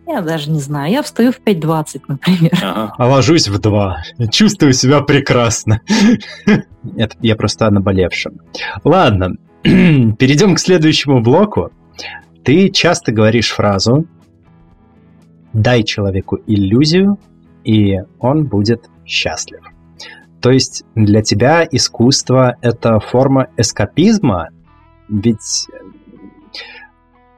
[0.07, 0.93] я даже не знаю.
[0.93, 2.53] Я встаю в 5.20, например.
[2.63, 4.03] А ложусь в 2.
[4.31, 5.81] Чувствую себя прекрасно.
[6.97, 8.41] Это я просто о наболевшем.
[8.85, 11.71] Ладно, перейдем к следующему блоку.
[12.45, 14.07] Ты часто говоришь фразу
[15.53, 17.19] «дай человеку иллюзию,
[17.65, 19.61] и он будет счастлив».
[20.41, 24.49] То есть для тебя искусство— это форма эскапизма,
[25.09, 25.67] ведь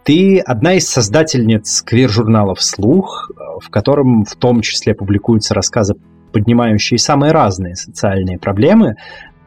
[0.05, 5.95] ты одна из создательниц квир-журнала «Вслух», в котором в том числе публикуются рассказы,
[6.33, 8.97] поднимающие самые разные социальные проблемы.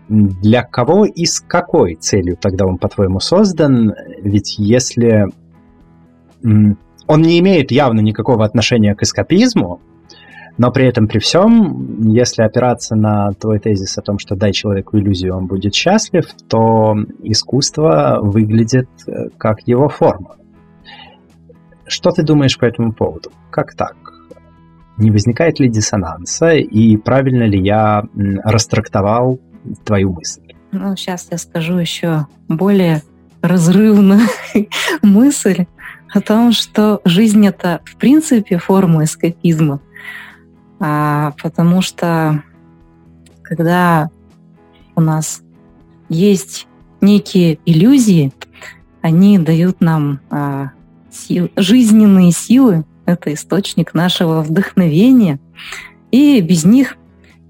[0.07, 3.93] Для кого и с какой целью тогда он, по-твоему, создан?
[4.22, 5.26] Ведь если
[7.08, 9.82] он не имеет явно никакого отношения к эскапизму,
[10.58, 14.97] но при этом, при всем, если опираться на твой тезис о том, что дай человеку
[14.97, 20.38] иллюзию, он будет счастлив, то искусство выглядит э, как его форма.
[21.88, 23.32] Что ты думаешь по этому поводу?
[23.51, 23.95] Как так?
[24.97, 28.03] Не возникает ли диссонанса, и правильно ли я
[28.43, 29.41] растрактовал
[29.84, 30.41] твою мысль?
[30.72, 33.01] Ну, сейчас я скажу еще более
[33.41, 34.22] разрывную
[35.01, 35.66] мысль
[36.16, 39.82] о том, что жизнь это в принципе форма эскапизма,
[40.80, 42.43] а, потому что
[43.43, 44.09] когда
[44.95, 45.41] у нас
[46.09, 46.68] есть
[47.01, 48.32] некие иллюзии,
[49.01, 50.72] они дают нам а,
[51.11, 55.39] сил, жизненные силы, это источник нашего вдохновения,
[56.11, 56.97] и без них,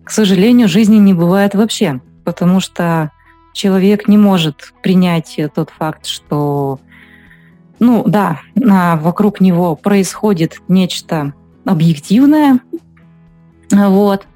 [0.03, 3.11] к сожалению, жизни не бывает вообще, потому что
[3.53, 6.79] человек не может принять тот факт, что
[7.79, 11.33] ну да, вокруг него происходит нечто
[11.65, 12.59] объективное,
[13.71, 14.27] вот,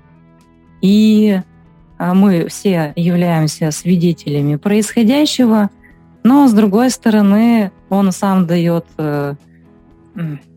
[0.81, 1.41] и
[1.99, 5.69] а, мы все являемся свидетелями происходящего,
[6.23, 9.35] но с другой стороны он сам дает э,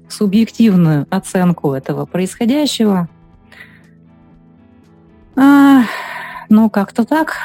[0.08, 3.08] субъективную оценку этого происходящего.
[5.34, 5.82] А,
[6.48, 7.36] ну, как-то так.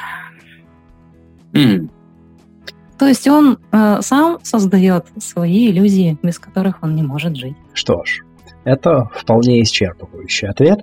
[2.98, 7.56] То есть он э, сам создает свои иллюзии, без которых он не может жить.
[7.74, 8.24] Что ж,
[8.64, 10.80] это вполне исчерпывающий ответ.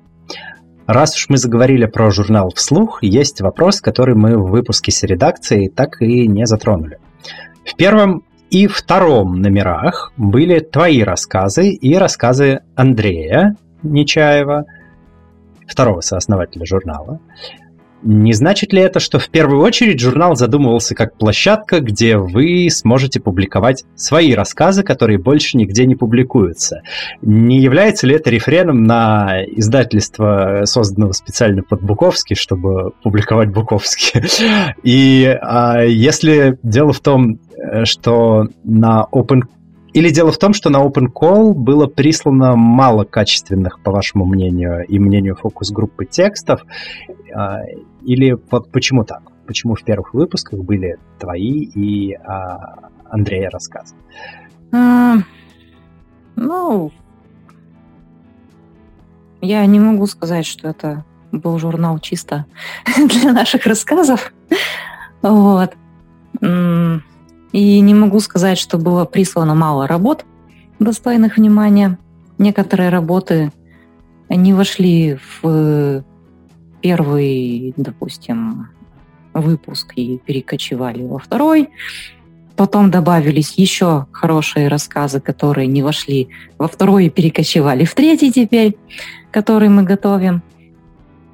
[0.87, 5.69] Раз уж мы заговорили про журнал вслух, есть вопрос, который мы в выпуске с редакцией
[5.69, 6.99] так и не затронули.
[7.65, 14.65] В первом и втором номерах были твои рассказы и рассказы Андрея Нечаева,
[15.67, 17.21] второго сооснователя журнала.
[18.05, 23.19] Не значит ли это, что в первую очередь журнал задумывался как площадка, где вы сможете
[23.19, 26.83] публиковать свои рассказы, которые больше нигде не публикуются?
[27.23, 34.23] Не является ли это рефреном на издательство, созданного специально под Буковский, чтобы публиковать Буковский?
[34.83, 39.45] И а, если дело в том, э, что на Open
[39.95, 44.85] или дело в том, что на Open Call было прислано мало качественных, по вашему мнению,
[44.85, 46.63] и мнению фокус-группы текстов?
[48.05, 49.23] Или вот почему так?
[49.47, 53.95] Почему в первых выпусках были твои и а, Андрея рассказы?
[54.73, 55.17] А,
[56.37, 56.93] ну,
[59.41, 62.47] я не могу сказать, что это был журнал чисто
[62.97, 64.33] для наших рассказов.
[65.23, 65.75] Вот.
[66.43, 70.25] И не могу сказать, что было прислано мало работ,
[70.79, 71.99] достойных внимания.
[72.39, 73.53] Некоторые работы
[74.29, 76.05] не вошли в
[76.85, 78.69] первый, допустим,
[79.33, 81.71] выпуск и перекочевали во второй.
[82.57, 86.29] потом добавились еще хорошие рассказы, которые не вошли
[86.59, 88.77] во второй и перекочевали в третий теперь,
[89.31, 90.43] который мы готовим.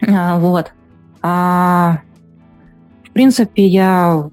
[0.09, 0.73] А, вот.
[1.21, 1.99] А,
[3.03, 4.31] в принципе, я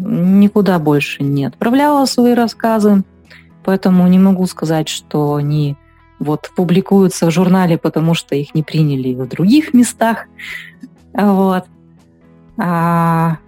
[0.00, 3.04] никуда больше не отправляла свои рассказы,
[3.62, 5.76] поэтому не могу сказать, что они
[6.20, 10.26] вот публикуются в журнале, потому что их не приняли в других местах.
[11.12, 11.64] Вот.
[12.58, 13.38] А,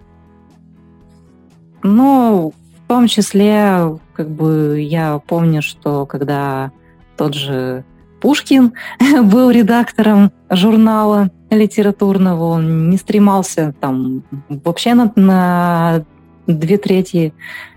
[1.83, 2.53] ну,
[2.85, 6.73] в том числе, как бы я помню, что когда
[7.17, 7.85] тот же
[8.21, 8.73] Пушкин
[9.25, 16.05] был редактором журнала литературного, он не стремался там вообще на, на
[16.47, 17.33] две трети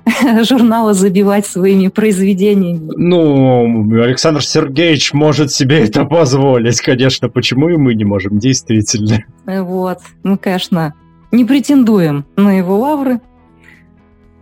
[0.44, 2.92] журнала забивать своими произведениями.
[2.96, 7.30] Ну, Александр Сергеевич может себе это позволить, конечно.
[7.30, 9.24] Почему и мы не можем, действительно.
[9.46, 10.00] Вот.
[10.24, 10.94] Мы, конечно,
[11.32, 13.20] не претендуем на его лавры,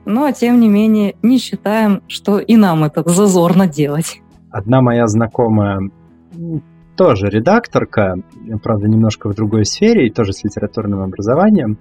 [0.06, 4.22] но, тем не менее, не считаем, что и нам это зазорно делать.
[4.52, 5.90] Одна моя знакомая
[6.96, 8.18] тоже редакторка,
[8.62, 11.78] правда, немножко в другой сфере, и тоже с литературным образованием,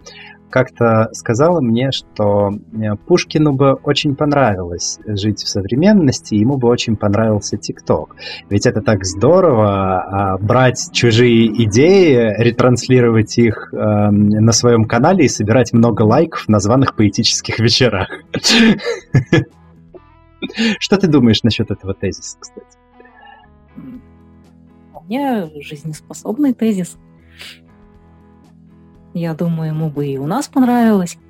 [0.53, 6.97] как-то сказала мне, что э, Пушкину бы очень понравилось жить в современности, ему бы очень
[6.97, 8.15] понравился ТикТок.
[8.51, 15.29] Ведь это так здорово а, брать чужие идеи, ретранслировать их э, на своем канале и
[15.29, 18.09] собирать много лайков на званых поэтических вечерах.
[20.79, 22.67] Что ты думаешь насчет этого тезиса, кстати?
[24.91, 26.99] Вполне жизнеспособный тезис.
[29.15, 31.19] Я думаю, ему бы и у нас понравилось.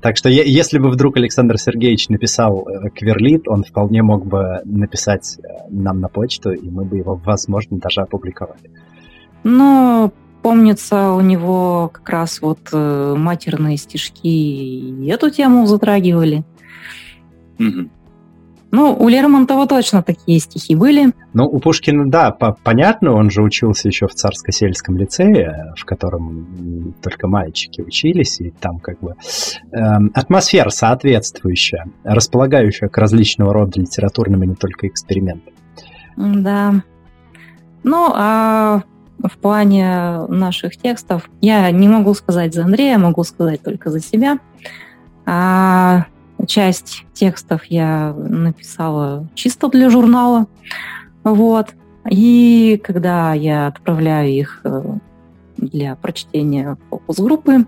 [0.00, 5.38] Так что если бы вдруг Александр Сергеевич написал э, кверлит, он вполне мог бы написать
[5.38, 8.70] э, нам на почту, и мы бы его, возможно, даже опубликовали.
[9.44, 10.10] Но
[10.42, 16.44] помнится, у него как раз вот э, матерные стишки эту тему затрагивали.
[17.58, 17.88] Угу.
[18.74, 21.12] Ну, у Лермонтова точно такие стихи были.
[21.32, 26.96] Ну, у Пушкина, да, по понятно, он же учился еще в Царско-сельском лицее, в котором
[27.00, 29.14] только мальчики учились, и там как бы
[29.70, 29.78] э,
[30.12, 35.54] атмосфера соответствующая, располагающая к различного рода литературным и не только экспериментам.
[36.16, 36.74] Да.
[37.84, 38.82] Ну, а
[39.22, 44.40] в плане наших текстов я не могу сказать за Андрея, могу сказать только за себя.
[45.26, 46.06] А
[46.46, 50.46] Часть текстов я написала чисто для журнала.
[51.22, 51.74] Вот.
[52.10, 54.82] И когда я отправляю их э,
[55.56, 57.66] для прочтения фокус-группы,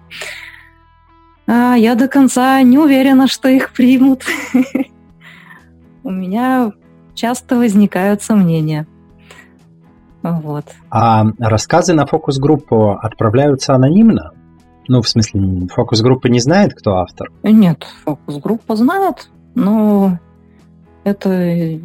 [1.46, 4.24] а, я до конца не уверена, что их примут.
[6.02, 6.72] У меня
[7.14, 8.86] часто возникают сомнения.
[10.22, 10.64] Вот.
[10.90, 14.32] А рассказы на фокус-группу отправляются анонимно?
[14.89, 17.30] Ну, в смысле, фокус-группа не знает, кто автор?
[17.43, 20.18] Нет, фокус-группа знает, но
[21.05, 21.80] это...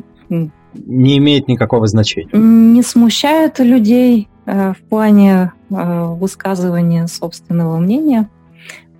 [0.73, 2.31] Не имеет никакого значения.
[2.33, 8.29] Не смущает людей э, в плане э, высказывания собственного мнения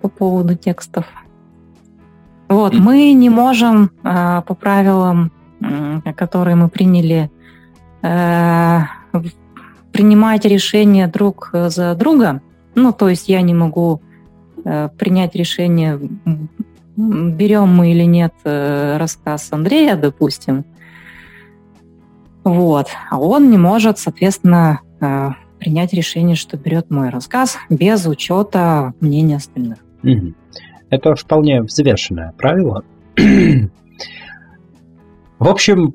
[0.02, 1.06] по поводу текстов.
[2.48, 5.32] Вот, мы не можем э, по правилам,
[6.16, 7.30] которые мы приняли,
[9.92, 12.42] принимать решения друг за друга,
[12.74, 14.00] ну, то есть я не могу
[14.64, 15.98] э, принять решение,
[16.96, 20.64] берем мы или нет э, рассказ Андрея, допустим.
[22.44, 22.88] Вот.
[23.10, 29.36] А он не может, соответственно, э, принять решение, что берет мой рассказ без учета мнения
[29.36, 29.78] остальных.
[30.90, 32.84] Это вполне взвешенное правило.
[35.38, 35.94] В общем,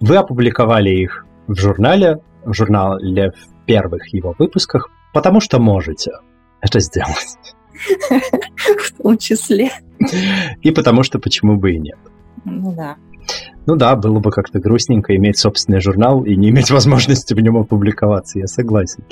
[0.00, 6.12] вы опубликовали их в журнале, в журнале в первых его выпусках Потому что можете
[6.60, 7.38] это сделать.
[8.78, 9.70] В том числе.
[10.60, 11.98] И потому что почему бы и нет.
[12.44, 12.96] Ну да.
[13.66, 17.56] Ну да, было бы как-то грустненько иметь собственный журнал и не иметь возможности в нем
[17.56, 19.04] опубликоваться, я согласен.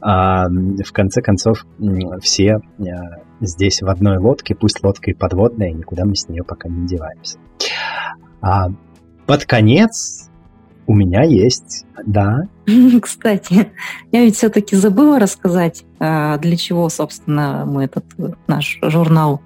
[0.00, 1.64] А, в конце концов,
[2.20, 2.60] все а,
[3.40, 7.38] здесь в одной лодке, пусть лодка и подводная, никуда мы с нее пока не деваемся.
[8.42, 8.68] А,
[9.26, 10.27] под конец
[10.88, 12.44] у меня есть, да.
[13.02, 13.70] Кстати,
[14.10, 18.04] я ведь все-таки забыла рассказать, а, для чего, собственно, мы этот
[18.46, 19.42] наш журнал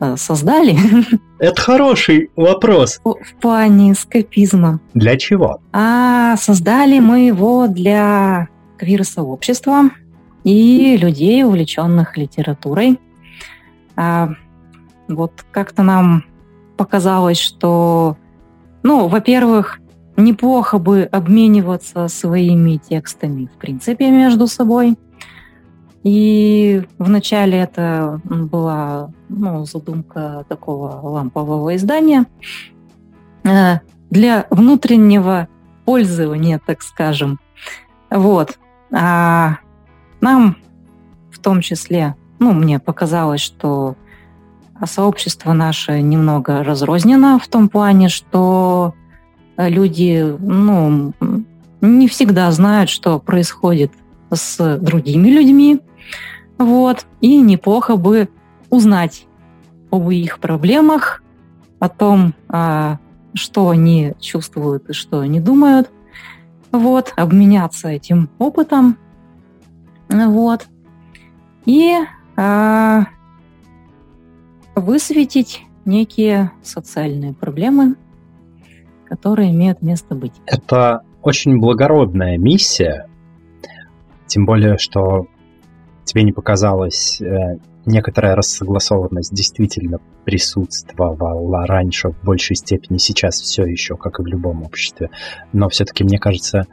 [0.00, 0.76] а, создали.
[1.38, 3.00] Это хороший вопрос.
[3.04, 4.80] В плане эскапизма.
[4.92, 5.60] Для чего?
[5.72, 9.90] А создали мы его для квир-сообщества
[10.42, 12.98] и людей, увлеченных литературой.
[13.94, 14.30] А,
[15.06, 16.24] вот как-то нам
[16.76, 18.16] показалось, что,
[18.82, 19.78] ну, во-первых,
[20.16, 24.96] неплохо бы обмениваться своими текстами, в принципе, между собой.
[26.02, 32.26] И вначале это была ну, задумка такого лампового издания
[33.44, 33.78] э,
[34.10, 35.48] для внутреннего
[35.84, 37.38] пользования, так скажем.
[38.10, 38.58] Вот.
[38.92, 39.58] А
[40.20, 40.56] нам
[41.30, 43.96] в том числе, ну, мне показалось, что
[44.84, 48.94] сообщество наше немного разрознено в том плане, что
[49.56, 51.12] люди, ну,
[51.80, 53.92] не всегда знают, что происходит
[54.30, 55.80] с другими людьми,
[56.58, 58.28] вот, и неплохо бы
[58.70, 59.26] узнать
[59.90, 61.22] об их проблемах,
[61.78, 62.98] о том, а,
[63.34, 65.90] что они чувствуют и что они думают,
[66.70, 68.96] вот, обменяться этим опытом,
[70.08, 70.66] вот,
[71.66, 71.96] и
[72.36, 73.06] а,
[74.74, 77.96] высветить некие социальные проблемы,
[79.12, 80.32] которые имеют место быть.
[80.46, 83.10] Это очень благородная миссия,
[84.26, 85.26] тем более, что
[86.04, 93.98] тебе не показалось, э, некоторая рассогласованность действительно присутствовала раньше в большей степени, сейчас все еще,
[93.98, 95.10] как и в любом обществе.
[95.52, 96.66] Но все-таки, мне кажется,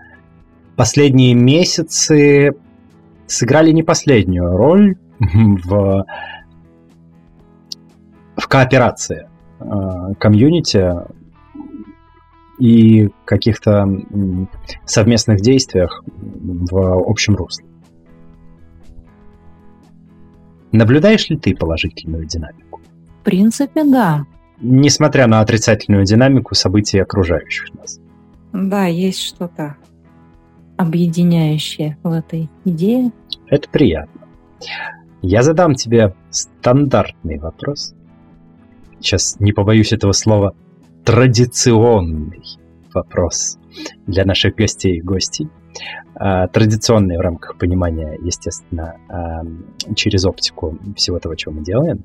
[0.78, 2.53] последние месяцы
[3.28, 6.06] сыграли не последнюю роль в,
[8.38, 9.28] в кооперации
[9.60, 11.19] э, комьюнити
[12.60, 13.88] и каких-то
[14.86, 17.65] совместных действиях в общем русле.
[20.72, 22.81] Наблюдаешь ли ты положительную динамику?
[23.22, 24.26] В принципе, да.
[24.61, 27.99] Несмотря на отрицательную динамику событий окружающих нас.
[28.53, 29.77] Да, есть что-то
[30.77, 33.11] объединяющее в этой идее.
[33.48, 34.22] Это приятно.
[35.22, 37.94] Я задам тебе стандартный вопрос.
[38.99, 40.56] Сейчас не побоюсь этого слова.
[41.10, 42.44] Традиционный
[42.94, 43.57] вопрос
[44.06, 45.49] для наших гостей и гостей.
[46.14, 49.41] А, традиционные в рамках понимания, естественно, а,
[49.95, 52.03] через оптику всего того, что мы делаем.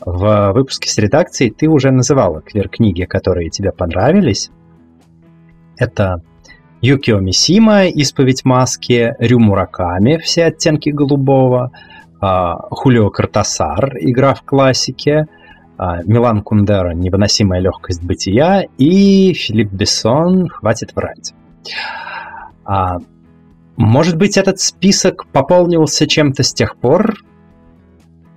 [0.00, 4.50] В выпуске с редакцией ты уже называла квир-книги, которые тебе понравились.
[5.76, 6.20] Это
[6.80, 11.70] Юкио Мисима «Исповедь маски», Рю Мураками «Все оттенки голубого»,
[12.20, 15.28] а, Хулио Картасар «Игра в классике»,
[15.78, 21.34] Милан Кундера «Невыносимая легкость бытия» и Филипп Бессон «Хватит врать».
[22.64, 22.98] А,
[23.76, 27.14] может быть, этот список пополнился чем-то с тех пор?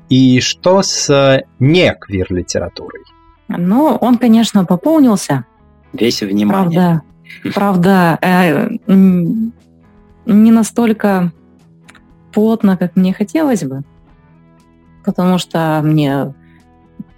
[0.10, 3.04] И что с э, не квир-литературой?
[3.48, 5.46] Ну, он, конечно, пополнился.
[5.94, 7.04] Весь внимание.
[7.54, 8.70] Правда, правда э,
[10.26, 11.32] не настолько
[12.34, 13.84] плотно, как мне хотелось бы.
[15.06, 16.34] Потому что мне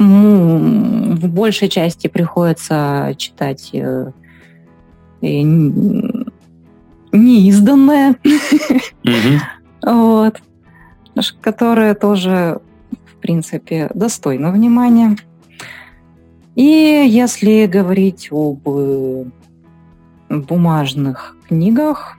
[0.01, 4.11] ну, в большей части приходится читать э,
[7.11, 8.15] неизданное,
[9.83, 10.41] вот,
[11.41, 12.59] которое тоже,
[13.05, 15.17] в принципе, достойно внимания.
[16.55, 16.63] И
[17.07, 19.25] если говорить об э,
[20.29, 22.17] бумажных книгах,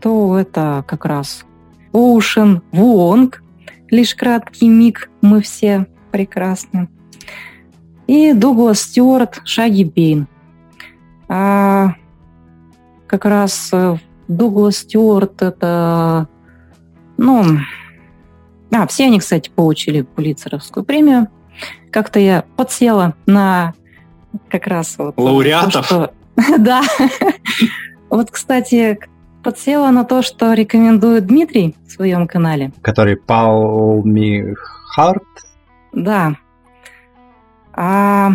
[0.00, 1.46] то это как раз
[1.92, 3.42] Оушен Вонг,
[3.90, 6.88] лишь краткий миг, мы все прекрасны.
[8.06, 10.26] И Дуглас Стюарт Шаги Бейн.
[11.28, 11.94] А,
[13.06, 13.96] как раз э,
[14.28, 16.28] Дуглас Стюарт это,
[17.16, 17.44] ну,
[18.72, 21.28] а, все они, кстати, получили Пулицеровскую премию.
[21.90, 23.74] Как-то я подсела на
[24.48, 25.14] как раз вот...
[25.16, 25.88] Лауреатов?
[25.88, 26.58] То, что...
[26.58, 26.82] да.
[28.08, 28.98] Вот, кстати,
[29.42, 32.72] подсела на то, что рекомендует Дмитрий в своем канале.
[32.82, 34.02] Который Пал
[34.88, 35.22] Харт?
[35.92, 36.36] Да.
[37.74, 38.32] А,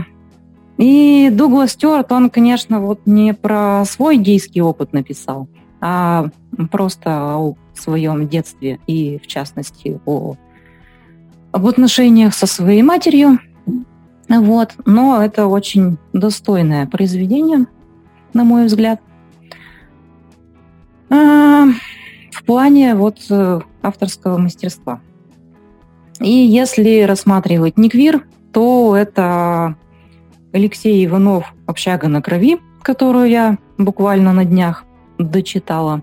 [0.78, 5.48] и Дуглас Стюарт, он, конечно, вот не про свой гейский опыт написал,
[5.82, 6.28] а
[6.72, 10.36] просто о своем детстве и, в частности, о,
[11.52, 13.40] об отношениях со своей матерью.
[14.30, 14.76] Вот.
[14.86, 17.66] Но это очень достойное произведение,
[18.34, 19.02] на мой взгляд.
[21.10, 21.66] А,
[22.32, 25.02] в плане вот э, авторского мастерства.
[26.20, 28.28] И если рассматривать не квир,
[28.58, 29.76] то это
[30.52, 34.84] Алексей Иванов «Общага на крови», которую я буквально на днях
[35.20, 36.02] дочитала.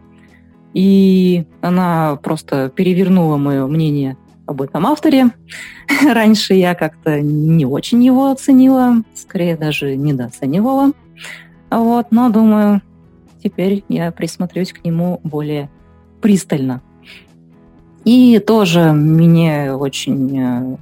[0.73, 4.17] И она просто перевернула мое мнение
[4.47, 5.31] об этом авторе.
[6.09, 10.93] Раньше я как-то не очень его оценила, скорее даже недооценивала.
[11.73, 12.83] Вот, но думаю,
[13.43, 15.71] теперь я присмотрюсь к нему более
[16.21, 16.83] пристально.
[18.05, 20.77] И тоже мне очень э,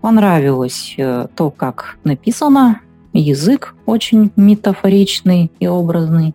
[0.00, 2.80] понравилось э, то, как написано,
[3.12, 6.34] язык очень метафоричный и образный.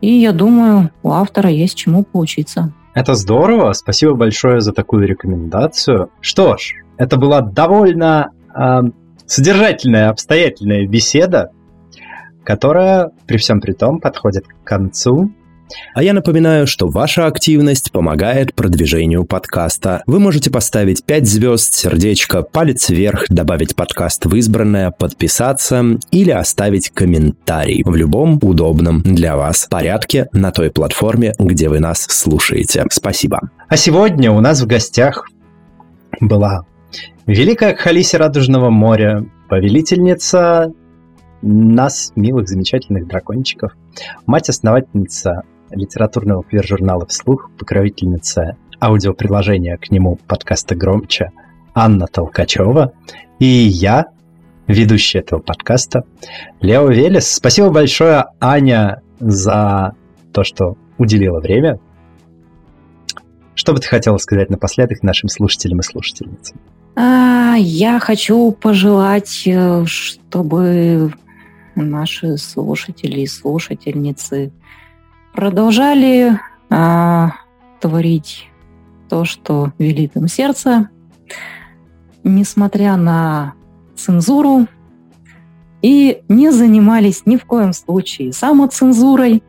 [0.00, 2.72] И я думаю, у автора есть чему поучиться.
[2.94, 6.10] Это здорово, спасибо большое за такую рекомендацию.
[6.20, 8.80] Что ж, это была довольно э,
[9.26, 11.50] содержательная, обстоятельная беседа,
[12.44, 15.30] которая при всем при том подходит к концу.
[15.94, 20.02] А я напоминаю, что ваша активность помогает продвижению подкаста.
[20.06, 26.90] Вы можете поставить 5 звезд, сердечко, палец вверх, добавить подкаст в избранное, подписаться или оставить
[26.90, 32.84] комментарий в любом удобном для вас порядке на той платформе, где вы нас слушаете.
[32.90, 33.40] Спасибо.
[33.68, 35.28] А сегодня у нас в гостях
[36.20, 36.64] была
[37.26, 40.72] великая Халиси Радужного моря, повелительница
[41.42, 43.72] нас, милых, замечательных дракончиков,
[44.26, 51.30] мать-основательница литературного квир-журнала «Вслух», покровительница аудиоприложения к нему подкаста «Громче»
[51.74, 52.92] Анна Толкачева
[53.38, 54.06] и я,
[54.66, 56.04] ведущий этого подкаста,
[56.60, 57.30] Лео Велес.
[57.32, 59.94] Спасибо большое, Аня, за
[60.32, 61.78] то, что уделила время.
[63.54, 66.58] Что бы ты хотела сказать напоследок нашим слушателям и слушательницам?
[66.96, 71.12] А, я хочу пожелать, э, чтобы
[71.74, 74.52] наши слушатели и слушательницы
[75.32, 76.38] продолжали
[76.70, 77.32] а,
[77.80, 78.48] творить
[79.08, 80.88] то, что велит им сердце,
[82.22, 83.54] несмотря на
[83.96, 84.66] цензуру,
[85.82, 89.42] и не занимались ни в коем случае самоцензурой,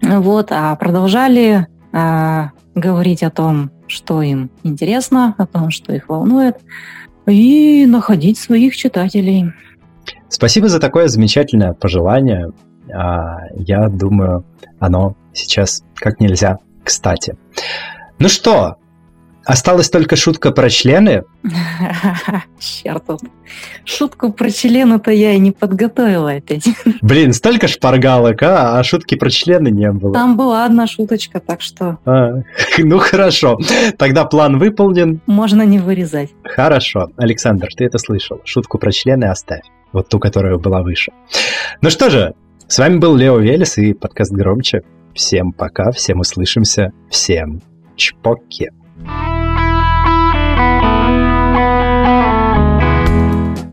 [0.00, 6.58] вот, а продолжали а, говорить о том, что им интересно, о том, что их волнует,
[7.26, 9.52] и находить своих читателей.
[10.28, 12.52] Спасибо за такое замечательное пожелание.
[12.92, 14.44] А, я думаю,
[14.78, 17.36] оно сейчас как нельзя кстати.
[18.18, 18.76] Ну что,
[19.44, 21.24] осталась только шутка про члены.
[22.58, 23.04] Черт,
[23.84, 26.68] шутку про члены-то я и не подготовила опять.
[27.02, 30.14] Блин, столько шпаргалок, а, а шутки про члены не было.
[30.14, 31.98] Там была одна шуточка, так что...
[32.04, 32.42] А,
[32.78, 33.58] ну хорошо,
[33.98, 35.20] тогда план выполнен.
[35.26, 36.30] Можно не вырезать.
[36.44, 38.40] Хорошо, Александр, ты это слышал.
[38.44, 39.62] Шутку про члены оставь.
[39.92, 41.12] Вот ту, которая была выше.
[41.80, 42.34] Ну что же,
[42.68, 44.82] с вами был Лео Велес и подкаст «Громче».
[45.14, 47.62] Всем пока, всем услышимся, всем
[47.94, 48.72] чпоки.